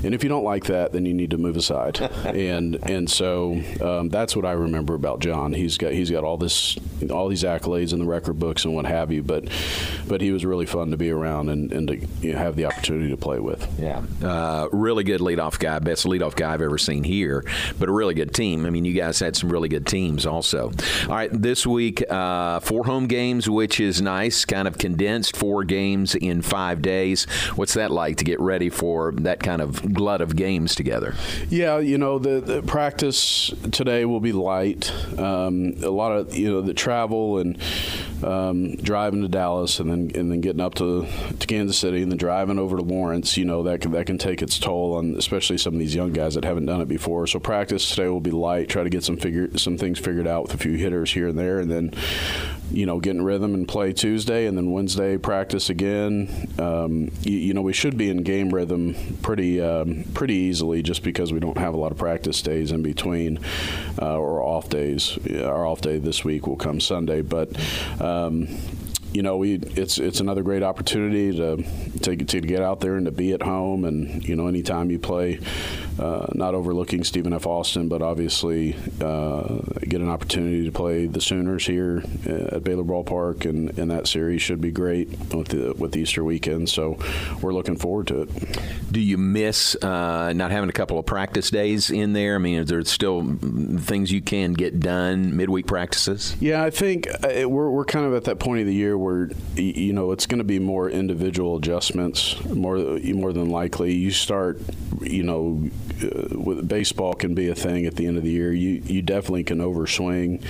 [0.04, 1.98] And if you don't like that then you need to move aside.
[2.36, 5.52] And and so um, that's what I remember about John.
[5.54, 6.76] He's got he's got all this
[7.10, 9.44] all these accolades in the record books and what have you but
[10.06, 12.66] but he was really fun to be around and, and to you know, have the
[12.66, 13.66] opportunity to play with.
[13.78, 14.02] Yeah.
[14.22, 17.44] Uh, really good leadoff guy best leadoff guy I've ever seen here
[17.78, 18.66] but a really good team.
[18.66, 20.72] I mean you guys had some really good teams also.
[21.08, 25.64] All right this week uh, four home games which is nice, kind of condensed four
[25.64, 27.24] games in five days.
[27.54, 31.14] What's that like to get ready for that kind of glut of games together?
[31.48, 34.92] Yeah, you know, the, the practice today will be light.
[35.18, 37.60] Um, a lot of, you know, the travel and
[38.22, 41.06] um, driving to Dallas and then and then getting up to,
[41.38, 44.18] to Kansas City and then driving over to Lawrence, you know, that can, that can
[44.18, 47.26] take its toll on especially some of these young guys that haven't done it before.
[47.26, 48.68] So practice today will be light.
[48.68, 51.38] Try to get some figure some things figured out with a few hitters here and
[51.38, 51.92] there, and then
[52.70, 56.48] you know, getting rhythm and play Tuesday, and then Wednesday practice again.
[56.58, 61.02] Um, you, you, know, we should be in game rhythm pretty um, pretty easily, just
[61.02, 63.38] because we don't have a lot of practice days in between
[64.00, 65.18] uh, or off days.
[65.30, 67.50] Our off day this week will come Sunday, but.
[68.00, 68.48] Um,
[69.12, 71.62] you know, we it's it's another great opportunity to,
[72.00, 74.98] to to get out there and to be at home, and you know, anytime you
[74.98, 75.40] play
[75.98, 77.46] uh, not overlooking Stephen F.
[77.46, 83.48] Austin, but obviously uh, get an opportunity to play the Sooners here at Baylor Ballpark,
[83.48, 86.68] and, and that series should be great with the with Easter weekend.
[86.68, 86.98] So
[87.40, 88.92] we're looking forward to it.
[88.92, 92.34] Do you miss uh, not having a couple of practice days in there?
[92.34, 93.36] I mean, is there still
[93.78, 96.36] things you can get done midweek practices?
[96.40, 99.30] Yeah, I think uh, we're we're kind of at that point of the year where
[99.54, 103.94] you know it's going to be more individual adjustments more more than likely.
[103.94, 104.60] You start,
[105.00, 105.70] you know
[106.02, 108.52] uh, with baseball can be a thing at the end of the year.
[108.52, 110.44] You you definitely can overswing,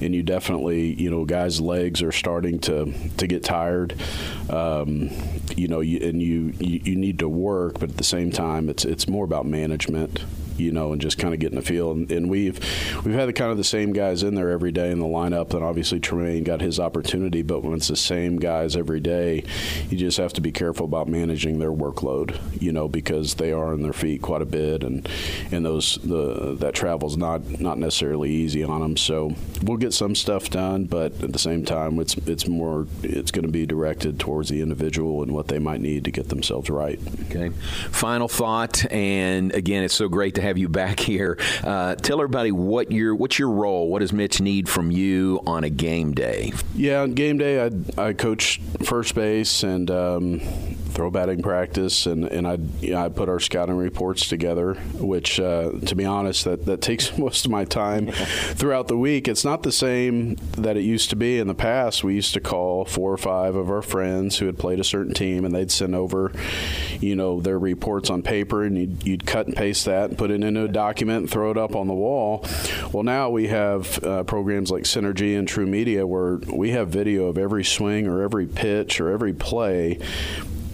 [0.00, 3.94] and you definitely you know guys' legs are starting to to get tired.
[4.48, 5.10] Um,
[5.56, 8.68] you know, you, and you, you you need to work, but at the same time,
[8.68, 10.20] it's it's more about management
[10.60, 11.92] you know, and just kind of getting a feel.
[11.92, 12.58] And, and we've
[13.04, 15.54] we've had the kind of the same guys in there every day in the lineup.
[15.54, 19.44] And obviously Tremaine got his opportunity, but when it's the same guys every day,
[19.88, 23.72] you just have to be careful about managing their workload, you know, because they are
[23.72, 25.08] on their feet quite a bit, and
[25.50, 28.96] and those the that travel's not not necessarily easy on them.
[28.96, 33.30] So we'll get some stuff done, but at the same time, it's it's more it's
[33.30, 36.70] going to be directed towards the individual and what they might need to get themselves
[36.70, 37.00] right.
[37.30, 37.50] Okay.
[37.90, 41.38] Final thought, and again, it's so great to have you back here.
[41.62, 43.88] Uh, tell everybody what your what's your role.
[43.90, 46.52] What does Mitch need from you on a game day?
[46.74, 50.40] Yeah, on game day, I I coach first base and um,
[51.00, 54.74] throw batting practice, and and I you know, I put our scouting reports together.
[54.98, 59.26] Which, uh, to be honest, that that takes most of my time throughout the week.
[59.26, 62.04] It's not the same that it used to be in the past.
[62.04, 65.14] We used to call four or five of our friends who had played a certain
[65.14, 66.32] team, and they'd send over,
[67.00, 70.30] you know, their reports on paper, and you'd, you'd cut and paste that and put
[70.30, 72.44] it into a document and throw it up on the wall.
[72.92, 77.24] Well, now we have uh, programs like Synergy and True Media where we have video
[77.24, 79.98] of every swing or every pitch or every play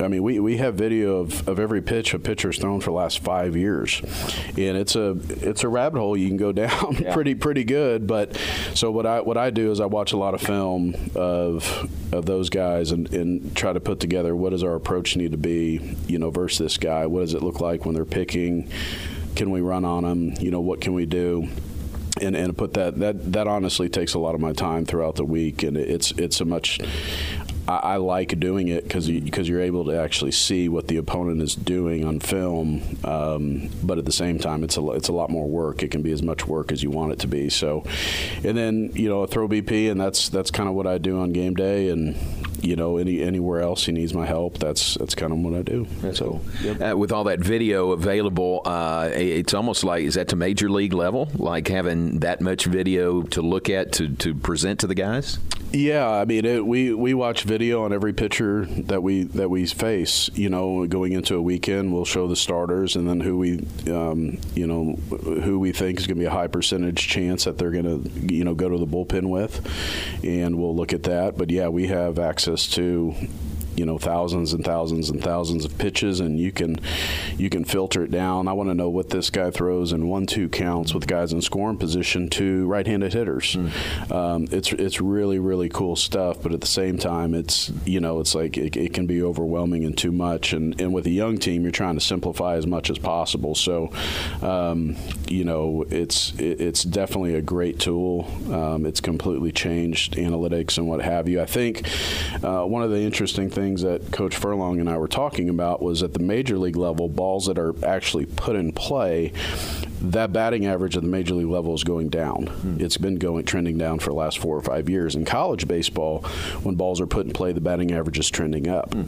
[0.00, 2.96] I mean, we, we have video of, of every pitch a pitcher's thrown for the
[2.96, 4.00] last five years,
[4.56, 7.14] and it's a it's a rabbit hole you can go down yeah.
[7.14, 8.06] pretty pretty good.
[8.06, 8.38] But
[8.74, 12.26] so what I what I do is I watch a lot of film of of
[12.26, 15.96] those guys and, and try to put together what does our approach need to be,
[16.06, 17.06] you know, versus this guy.
[17.06, 18.70] What does it look like when they're picking?
[19.34, 20.34] Can we run on them?
[20.40, 21.48] You know, what can we do?
[22.20, 25.24] and, and put that that that honestly takes a lot of my time throughout the
[25.24, 26.80] week, and it's it's a much
[27.68, 30.96] I, I like doing it because because you, are able to actually see what the
[30.96, 32.82] opponent is doing on film.
[33.04, 35.82] Um, but at the same time, it's a it's a lot more work.
[35.82, 37.48] It can be as much work as you want it to be.
[37.48, 37.84] So,
[38.44, 41.18] and then you know, a throw BP, and that's that's kind of what I do
[41.20, 42.16] on game day, and
[42.62, 45.62] you know, any anywhere else he needs my help, that's that's kind of what I
[45.62, 45.86] do.
[46.00, 46.82] That's so, cool.
[46.82, 50.92] uh, with all that video available, uh, it's almost like is that to major league
[50.92, 55.38] level, like having that much video to look at to to present to the guys.
[55.72, 59.66] Yeah, I mean, it, we we watch video on every pitcher that we that we
[59.66, 60.30] face.
[60.34, 64.38] You know, going into a weekend, we'll show the starters and then who we, um,
[64.54, 64.94] you know,
[65.42, 68.32] who we think is going to be a high percentage chance that they're going to,
[68.32, 69.60] you know, go to the bullpen with,
[70.24, 71.36] and we'll look at that.
[71.36, 73.14] But yeah, we have access to
[73.76, 76.78] you know thousands and thousands and thousands of pitches, and you can
[77.36, 78.48] you can filter it down.
[78.48, 81.76] I want to know what this guy throws in one-two counts with guys in scoring
[81.76, 83.54] position to right-handed hitters.
[83.54, 84.10] Mm.
[84.10, 88.20] Um, it's it's really really cool stuff, but at the same time, it's you know
[88.20, 90.52] it's like it, it, can be overwhelming and too much.
[90.52, 93.54] And and with a young team, you're trying to simplify as much as possible.
[93.54, 93.90] So
[94.42, 94.96] um,
[95.28, 98.26] you know it's it, it's definitely a great tool.
[98.52, 101.42] Um, it's completely changed analytics and what have you.
[101.42, 101.86] I think
[102.42, 105.82] uh, one of the interesting things things that Coach Furlong and I were talking about
[105.82, 109.32] was at the major league level, balls that are actually put in play,
[110.00, 112.46] that batting average at the major league level is going down.
[112.46, 112.80] Hmm.
[112.80, 115.16] It's been going trending down for the last four or five years.
[115.16, 116.20] In college baseball,
[116.62, 118.94] when balls are put in play, the batting average is trending up.
[118.94, 119.06] Hmm.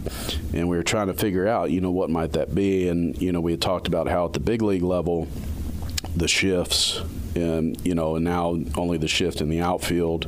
[0.53, 2.89] And we were trying to figure out, you know, what might that be?
[2.89, 5.29] And you know, we had talked about how at the big league level,
[6.17, 7.01] the shifts
[7.37, 10.27] and you know, and now only the shift in the outfield,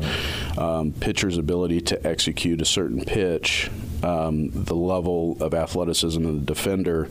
[0.56, 3.70] um, pitcher's ability to execute a certain pitch
[4.02, 7.08] um, the level of athleticism of the defender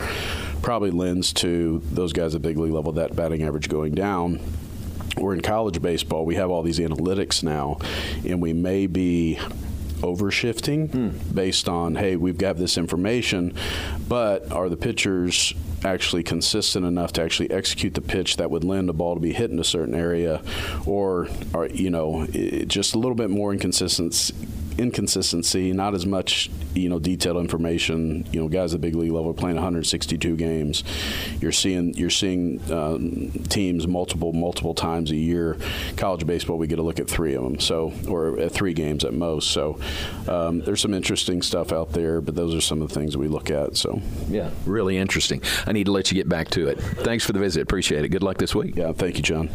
[0.62, 4.40] probably lends to those guys at big league level that batting average going down.
[5.18, 7.80] We're in college baseball, we have all these analytics now,
[8.26, 9.40] and we may be
[10.02, 11.34] overshifting hmm.
[11.34, 13.54] based on hey we've got this information
[14.08, 18.90] but are the pitchers actually consistent enough to actually execute the pitch that would lend
[18.90, 20.42] a ball to be hit in a certain area
[20.86, 22.26] or are you know
[22.66, 24.34] just a little bit more inconsistency
[24.80, 28.26] inconsistency, not as much you know detailed information.
[28.32, 30.84] You know, guys at the big league level playing 162 games.
[31.42, 35.58] You're seeing you're seeing um, teams multiple multiple times a year.
[35.98, 39.04] College baseball, we get to look at three of them, so or at three games
[39.04, 39.52] at most.
[39.52, 39.80] So
[40.28, 43.28] um, there's some interesting stuff out there, but those are some of the things we
[43.28, 43.76] look at.
[43.76, 45.42] So yeah, really interesting.
[45.68, 46.80] I need to let you get back to it.
[46.80, 47.62] Thanks for the visit.
[47.62, 48.10] Appreciate it.
[48.10, 48.76] Good luck this week.
[48.76, 49.50] Yeah, thank you, John.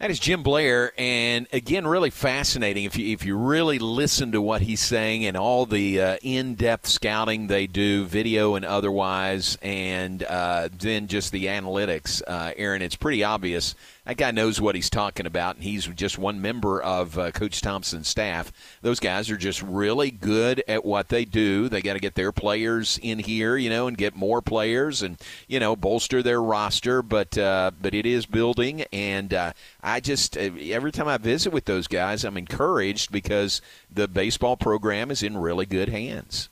[0.00, 2.84] That is Jim Blair, and again, really fascinating.
[2.84, 6.86] If you if you really listen to what he's saying and all the uh, in-depth
[6.86, 12.94] scouting they do, video and otherwise, and uh, then just the analytics, uh, Aaron, it's
[12.94, 13.74] pretty obvious
[14.08, 17.60] that guy knows what he's talking about, and he's just one member of uh, Coach
[17.60, 18.50] Thompson's staff.
[18.80, 21.68] Those guys are just really good at what they do.
[21.68, 25.18] They got to get their players in here, you know, and get more players, and
[25.46, 27.02] you know, bolster their roster.
[27.02, 29.52] But uh, but it is building, and uh,
[29.82, 33.60] I just uh, every time I visit with those guys, I'm encouraged because
[33.92, 36.48] the baseball program is in really good hands.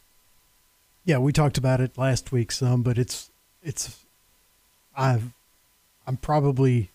[1.07, 3.30] Yeah, we talked about it last week some, but it's
[3.62, 4.04] it's
[4.94, 5.32] I've
[6.07, 6.90] I'm probably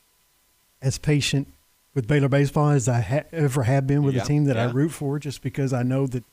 [0.81, 1.47] as patient
[1.93, 4.65] with Baylor baseball as I ha- ever have been with Yeah, a team that I
[4.65, 6.23] root for, just because I know that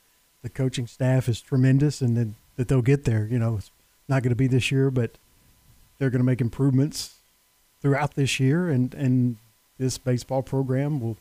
[0.42, 3.26] the coaching staff is tremendous and that, that they'll get there.
[3.30, 3.70] You know, it's
[4.08, 5.18] not going to be this year, but
[5.98, 7.14] they're going to make improvements
[7.82, 9.36] throughout this year, and and
[9.78, 11.16] this baseball program will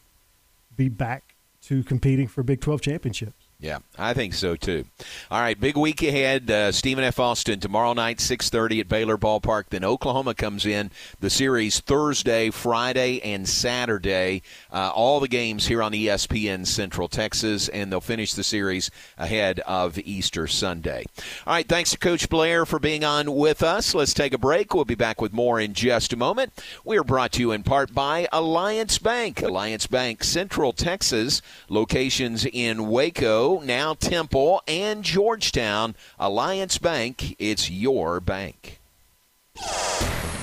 [0.75, 3.46] be back to competing for Big 12 championships.
[3.59, 4.85] Yeah, I think so too.
[5.31, 6.49] All right, big week ahead.
[6.51, 7.19] Uh, Stephen F.
[7.19, 9.69] Austin tomorrow night, six thirty at Baylor Ballpark.
[9.69, 10.91] Then Oklahoma comes in
[11.21, 14.43] the series Thursday, Friday, and Saturday.
[14.71, 19.59] Uh, all the games here on ESPN Central Texas, and they'll finish the series ahead
[19.61, 21.05] of Easter Sunday.
[21.47, 23.95] All right, thanks to Coach Blair for being on with us.
[23.95, 24.75] Let's take a break.
[24.75, 26.53] We'll be back with more in just a moment.
[26.85, 29.41] We are brought to you in part by Alliance Bank.
[29.41, 35.95] Alliance Bank, Central Texas, locations in Waco, now Temple, and Georgetown.
[36.19, 38.79] Alliance Bank, it's your bank.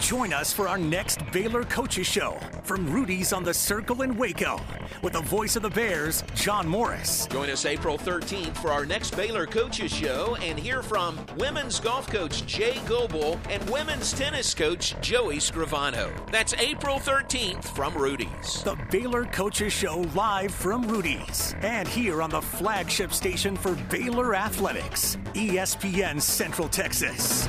[0.05, 4.61] Join us for our next Baylor Coaches Show from Rudy's on the Circle in Waco
[5.01, 7.27] with the voice of the Bears, John Morris.
[7.29, 12.07] Join us April 13th for our next Baylor Coaches Show and hear from women's golf
[12.09, 16.13] coach Jay Goble and women's tennis coach Joey Scrivano.
[16.31, 18.63] That's April 13th from Rudy's.
[18.63, 24.35] The Baylor Coaches Show live from Rudy's and here on the flagship station for Baylor
[24.35, 27.49] Athletics, ESPN Central Texas.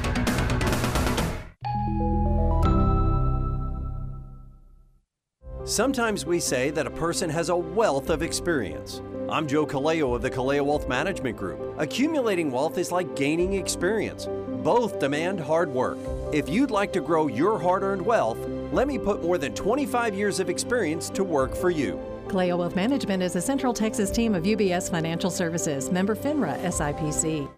[5.66, 9.02] Sometimes we say that a person has a wealth of experience.
[9.28, 11.60] I'm Joe Kaleo of the Kaleo Wealth Management Group.
[11.80, 14.28] Accumulating wealth is like gaining experience.
[14.64, 15.98] Both demand hard work.
[16.32, 18.38] If you'd like to grow your hard earned wealth,
[18.72, 22.00] let me put more than 25 years of experience to work for you.
[22.28, 27.50] Kaleo Wealth Management is a Central Texas team of UBS Financial Services, member FINRA SIPC.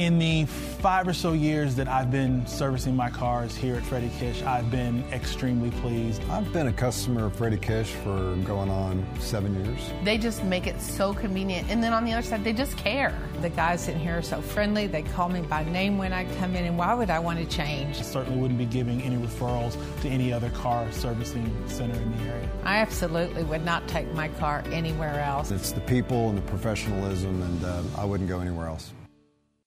[0.00, 4.10] In the five or so years that I've been servicing my cars here at Freddie
[4.18, 6.22] Kish, I've been extremely pleased.
[6.30, 9.78] I've been a customer of Freddie Kish for going on seven years.
[10.02, 11.68] They just make it so convenient.
[11.68, 13.14] And then on the other side, they just care.
[13.42, 14.86] The guys in here are so friendly.
[14.86, 17.44] They call me by name when I come in, and why would I want to
[17.44, 17.98] change?
[17.98, 22.22] I certainly wouldn't be giving any referrals to any other car servicing center in the
[22.22, 22.48] area.
[22.64, 25.50] I absolutely would not take my car anywhere else.
[25.50, 28.94] It's the people and the professionalism, and uh, I wouldn't go anywhere else.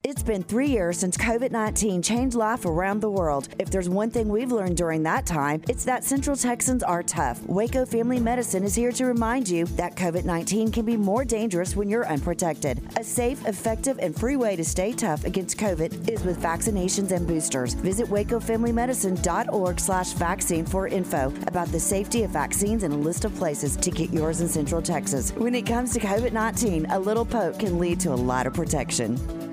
[0.06, 3.48] It's been three years since COVID 19 changed life around the world.
[3.58, 7.42] If there's one thing we've learned during that time, it's that Central Texans are tough.
[7.44, 11.78] Waco Family Medicine is here to remind you that COVID 19 can be more dangerous
[11.78, 12.82] when you're unprotected.
[12.98, 17.26] A safe, effective, and free way to stay tough against COVID is with vaccinations and
[17.26, 17.74] boosters.
[17.74, 23.34] Visit wacofamilymedicine.org slash vaccine for info about the safety of vaccines and a list of
[23.36, 25.32] places to get yours in Central Texas.
[25.32, 28.54] When it comes to COVID 19, a little poke can lead to a lot of
[28.54, 29.53] protection.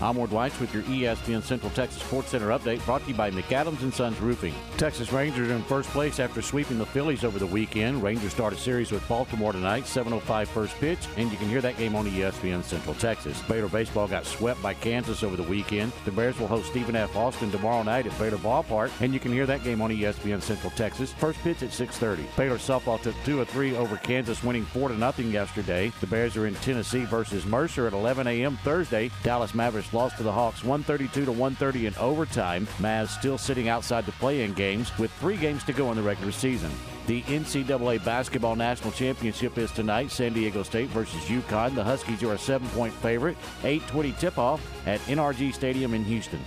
[0.00, 3.32] I'm Ward White with your ESPN Central Texas Sports Center update brought to you by
[3.32, 4.54] McAdams and Sons Roofing.
[4.76, 8.00] Texas Rangers are in first place after sweeping the Phillies over the weekend.
[8.00, 11.76] Rangers start a series with Baltimore tonight, 7.05 first pitch, and you can hear that
[11.78, 13.42] game on ESPN Central Texas.
[13.48, 15.90] Baylor Baseball got swept by Kansas over the weekend.
[16.04, 17.16] The Bears will host Stephen F.
[17.16, 20.70] Austin tomorrow night at Baylor Ballpark, and you can hear that game on ESPN Central
[20.76, 21.12] Texas.
[21.14, 22.24] First pitch at 6.30.
[22.36, 25.90] Baylor softball took 2 of 3 over Kansas, winning 4 to nothing yesterday.
[26.00, 28.58] The Bears are in Tennessee versus Mercer at 11 a.m.
[28.58, 29.10] Thursday.
[29.24, 32.66] Dallas Mavericks lost to the Hawks 132 to 130 in overtime.
[32.78, 36.32] Mavs still sitting outside the play-in games with three games to go in the regular
[36.32, 36.70] season.
[37.06, 40.10] The NCAA Basketball National Championship is tonight.
[40.10, 41.74] San Diego State versus UConn.
[41.74, 43.36] The Huskies are a seven-point favorite.
[43.62, 46.40] 8:20 tip-off at NRG Stadium in Houston.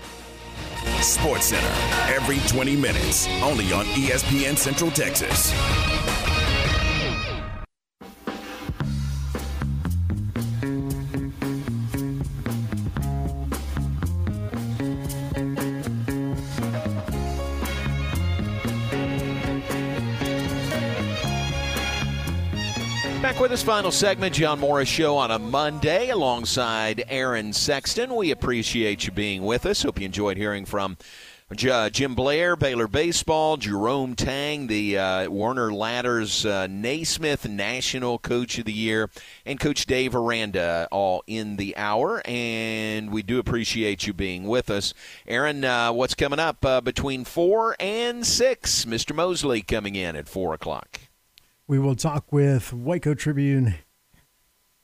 [1.01, 5.51] Sports Center every 20 minutes, only on ESPN Central Texas.
[23.41, 28.15] With this Final segment, John Morris Show on a Monday alongside Aaron Sexton.
[28.15, 29.81] We appreciate you being with us.
[29.81, 30.95] Hope you enjoyed hearing from
[31.55, 38.65] Jim Blair, Baylor Baseball, Jerome Tang, the uh, Werner Ladders uh, Naismith National Coach of
[38.65, 39.09] the Year,
[39.43, 42.21] and Coach Dave Aranda, all in the hour.
[42.25, 44.93] And we do appreciate you being with us.
[45.27, 48.85] Aaron, uh, what's coming up uh, between 4 and 6?
[48.85, 49.15] Mr.
[49.15, 50.99] Mosley coming in at 4 o'clock.
[51.71, 53.75] We will talk with Waco Tribune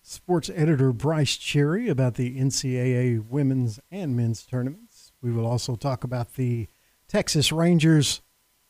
[0.02, 5.12] sports editor Brice Cherry about the NCAA women's and men's tournaments.
[5.22, 6.70] We will also talk about the
[7.10, 8.22] Texas Rangers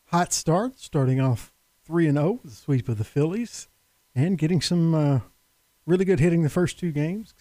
[0.05, 1.53] hot start, starting off
[1.85, 3.67] 3 and 0 with the sweep of the Phillies
[4.15, 5.19] and getting some uh,
[5.85, 7.35] really good hitting the first two games.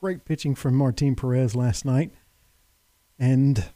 [0.00, 2.10] Great pitching from Martin Perez last night.
[3.20, 3.66] And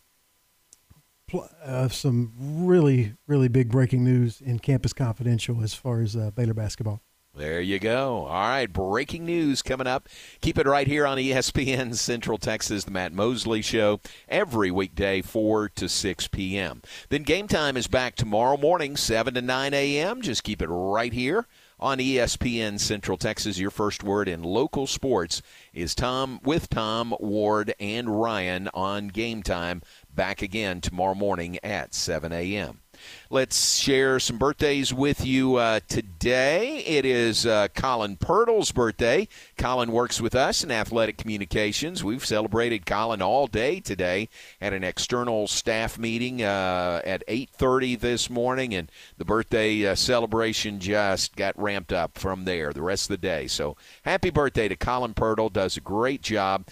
[1.34, 6.54] uh, some really, really big breaking news in Campus Confidential as far as uh, Baylor
[6.54, 7.02] basketball.
[7.34, 8.26] There you go.
[8.26, 10.06] All right, breaking news coming up.
[10.42, 15.70] Keep it right here on ESPN Central Texas, the Matt Mosley Show, every weekday, 4
[15.70, 16.82] to 6 p.m.
[17.08, 20.20] Then game time is back tomorrow morning, 7 to 9 a.m.
[20.20, 21.46] Just keep it right here
[21.82, 23.58] on ESPN Central Texas.
[23.58, 25.42] Your first word in local sports
[25.74, 29.82] is Tom with Tom, Ward, and Ryan on game time.
[30.14, 32.82] Back again tomorrow morning at 7 a.m.
[33.30, 36.78] Let's share some birthdays with you uh, today.
[36.78, 39.26] It is uh, Colin Pirtle's birthday.
[39.56, 42.04] Colin works with us in athletic communications.
[42.04, 44.28] We've celebrated Colin all day today
[44.60, 50.78] at an external staff meeting uh, at 8:30 this morning, and the birthday uh, celebration
[50.78, 53.46] just got ramped up from there the rest of the day.
[53.46, 55.52] So happy birthday to Colin Pirtle.
[55.52, 56.66] Does a great job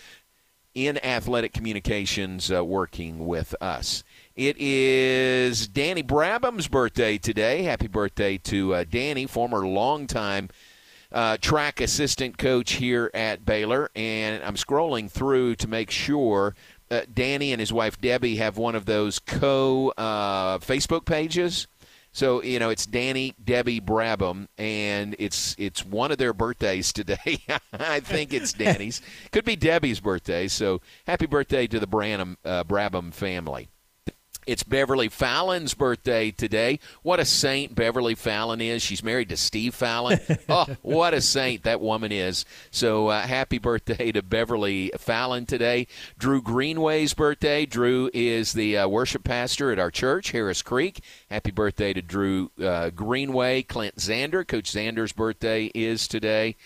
[0.75, 4.05] in athletic communications uh, working with us.
[4.37, 7.63] It is Danny Brabham's birthday today.
[7.63, 10.49] Happy birthday to uh, Danny, former longtime
[11.13, 13.91] uh, track assistant coach here at Baylor.
[13.95, 16.55] And I'm scrolling through to make sure
[16.91, 21.67] uh, Danny and his wife Debbie have one of those co uh, Facebook pages.
[22.13, 27.39] So you know it's Danny Debbie Brabham, and it's it's one of their birthdays today.
[27.73, 29.01] I think it's Danny's.
[29.33, 30.49] Could be Debbie's birthday.
[30.49, 33.69] So happy birthday to the Branham uh, Brabham family.
[34.51, 36.81] It's Beverly Fallon's birthday today.
[37.05, 38.83] What a saint Beverly Fallon is.
[38.83, 40.19] She's married to Steve Fallon.
[40.49, 42.45] oh, what a saint that woman is.
[42.73, 45.87] So uh, happy birthday to Beverly Fallon today.
[46.19, 47.65] Drew Greenway's birthday.
[47.65, 51.05] Drew is the uh, worship pastor at our church, Harris Creek.
[51.31, 53.63] Happy birthday to Drew uh, Greenway.
[53.63, 56.57] Clint Zander, Coach Zander's birthday is today.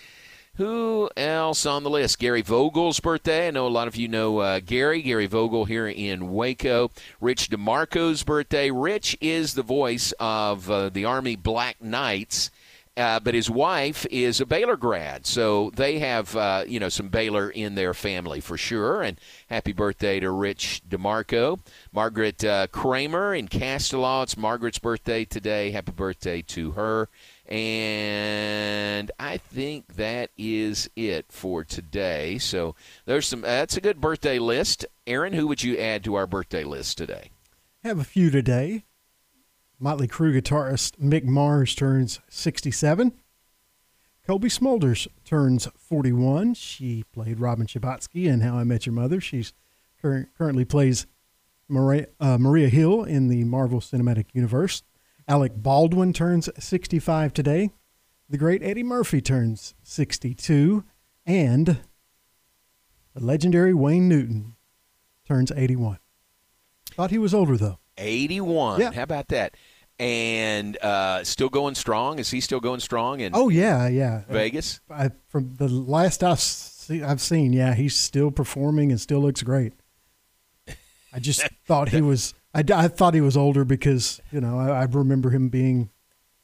[0.57, 2.21] Who else on the list?
[2.21, 3.49] Gary Vogel's birthday.
[3.49, 5.03] I know a lot of you know uh, Gary.
[5.03, 6.93] Gary Vogel here in Waco.
[7.21, 8.71] Rich DeMarco's birthday.
[8.71, 12.53] Rich is the voice of uh, the Army Black Knights.
[12.97, 17.09] Uh, but his wife is a Baylor grad, so they have uh, you know some
[17.09, 19.03] Baylor in their family for sure.
[19.03, 21.59] And happy birthday to Rich DeMarco,
[21.93, 24.23] Margaret uh, Kramer in Castellaw.
[24.23, 25.73] It's Margaret's birthday today.
[25.73, 27.09] Happy birthday to her.
[27.47, 32.39] And I think that is it for today.
[32.39, 32.75] So
[33.05, 33.43] there's some.
[33.43, 34.87] That's a good birthday list.
[35.07, 37.31] Aaron, who would you add to our birthday list today?
[37.83, 38.85] Have a few today.
[39.79, 43.13] Motley Crue guitarist Mick Mars turns 67.
[44.27, 46.55] Cobie Smulders turns 41.
[46.55, 49.21] She played Robin Scherbatsky in How I Met Your Mother.
[49.21, 49.53] She's
[50.01, 51.07] cur- currently plays
[51.69, 54.83] Maria, uh, Maria Hill in the Marvel Cinematic Universe.
[55.27, 57.70] Alec Baldwin turns 65 today.
[58.29, 60.85] The great Eddie Murphy turns 62.
[61.27, 61.81] And
[63.14, 64.57] the legendary Wayne Newton
[65.27, 65.99] turns 81.
[66.91, 67.79] Thought he was older, though.
[67.97, 68.81] 81.
[68.81, 68.93] Yeah.
[68.93, 69.57] How about that?
[69.99, 72.18] And uh, still going strong?
[72.18, 73.20] Is he still going strong?
[73.20, 74.25] In oh, yeah, yeah.
[74.29, 74.81] Vegas?
[74.91, 79.43] I, from the last I've, see, I've seen, yeah, he's still performing and still looks
[79.43, 79.72] great.
[81.12, 84.83] I just thought he was I, I thought he was older because you know I,
[84.83, 85.91] I remember him being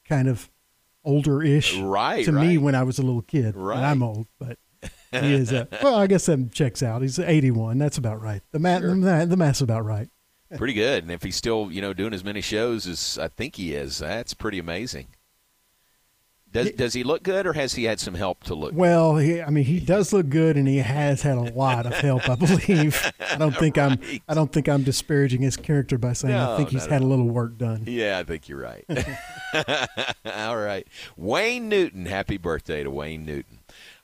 [0.09, 0.51] kind of
[1.05, 2.47] older-ish right, to right.
[2.47, 3.57] me when I was a little kid.
[3.57, 3.77] Right.
[3.77, 4.59] And I'm old, but
[5.13, 5.53] he is.
[5.53, 7.03] A, well, I guess that checks out.
[7.03, 7.79] He's 81.
[7.79, 8.43] That's about right.
[8.53, 8.95] The math, sure.
[8.95, 10.09] the, the math's about right.
[10.57, 11.05] Pretty good.
[11.05, 13.99] And if he's still you know doing as many shows as I think he is,
[13.99, 15.09] that's pretty amazing.
[16.53, 18.73] Does does he look good, or has he had some help to look?
[18.75, 21.93] Well, he, I mean, he does look good, and he has had a lot of
[21.95, 22.29] help.
[22.29, 23.13] I believe.
[23.21, 23.93] I don't think right.
[23.93, 24.21] I'm.
[24.29, 27.07] I don't think I'm disparaging his character by saying no, I think he's had a
[27.07, 27.85] little work done.
[27.87, 28.85] Yeah, I think you're right.
[30.25, 32.07] All right, Wayne Newton.
[32.07, 33.61] Happy birthday to Wayne Newton.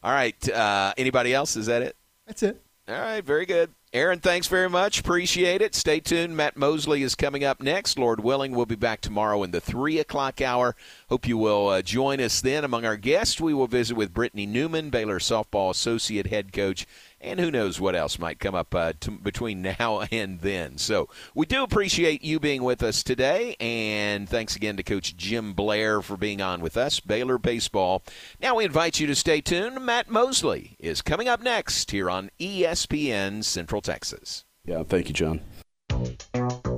[0.07, 0.49] All right.
[0.49, 1.57] Uh, anybody else?
[1.57, 1.97] Is that it?
[2.29, 2.63] That's it.
[2.89, 3.25] All right.
[3.25, 3.71] Very good.
[3.93, 5.01] Aaron, thanks very much.
[5.01, 5.74] Appreciate it.
[5.74, 6.37] Stay tuned.
[6.37, 7.99] Matt Mosley is coming up next.
[7.99, 10.74] Lord willing, we'll be back tomorrow in the 3 o'clock hour.
[11.09, 12.64] Hope you will uh, join us then.
[12.64, 16.84] Among our guests, we will visit with Brittany Newman, Baylor softball associate head coach,
[17.27, 20.79] and who knows what else might come up uh, t- between now and then.
[20.79, 25.53] So we do appreciate you being with us today, and thanks again to Coach Jim
[25.53, 28.03] Blair for being on with us, Baylor Baseball.
[28.41, 29.85] Now we invite you to stay tuned.
[29.85, 34.45] Matt Mosley is coming up next here on ESPN Central Texas.
[34.64, 36.76] Yeah, thank you, John.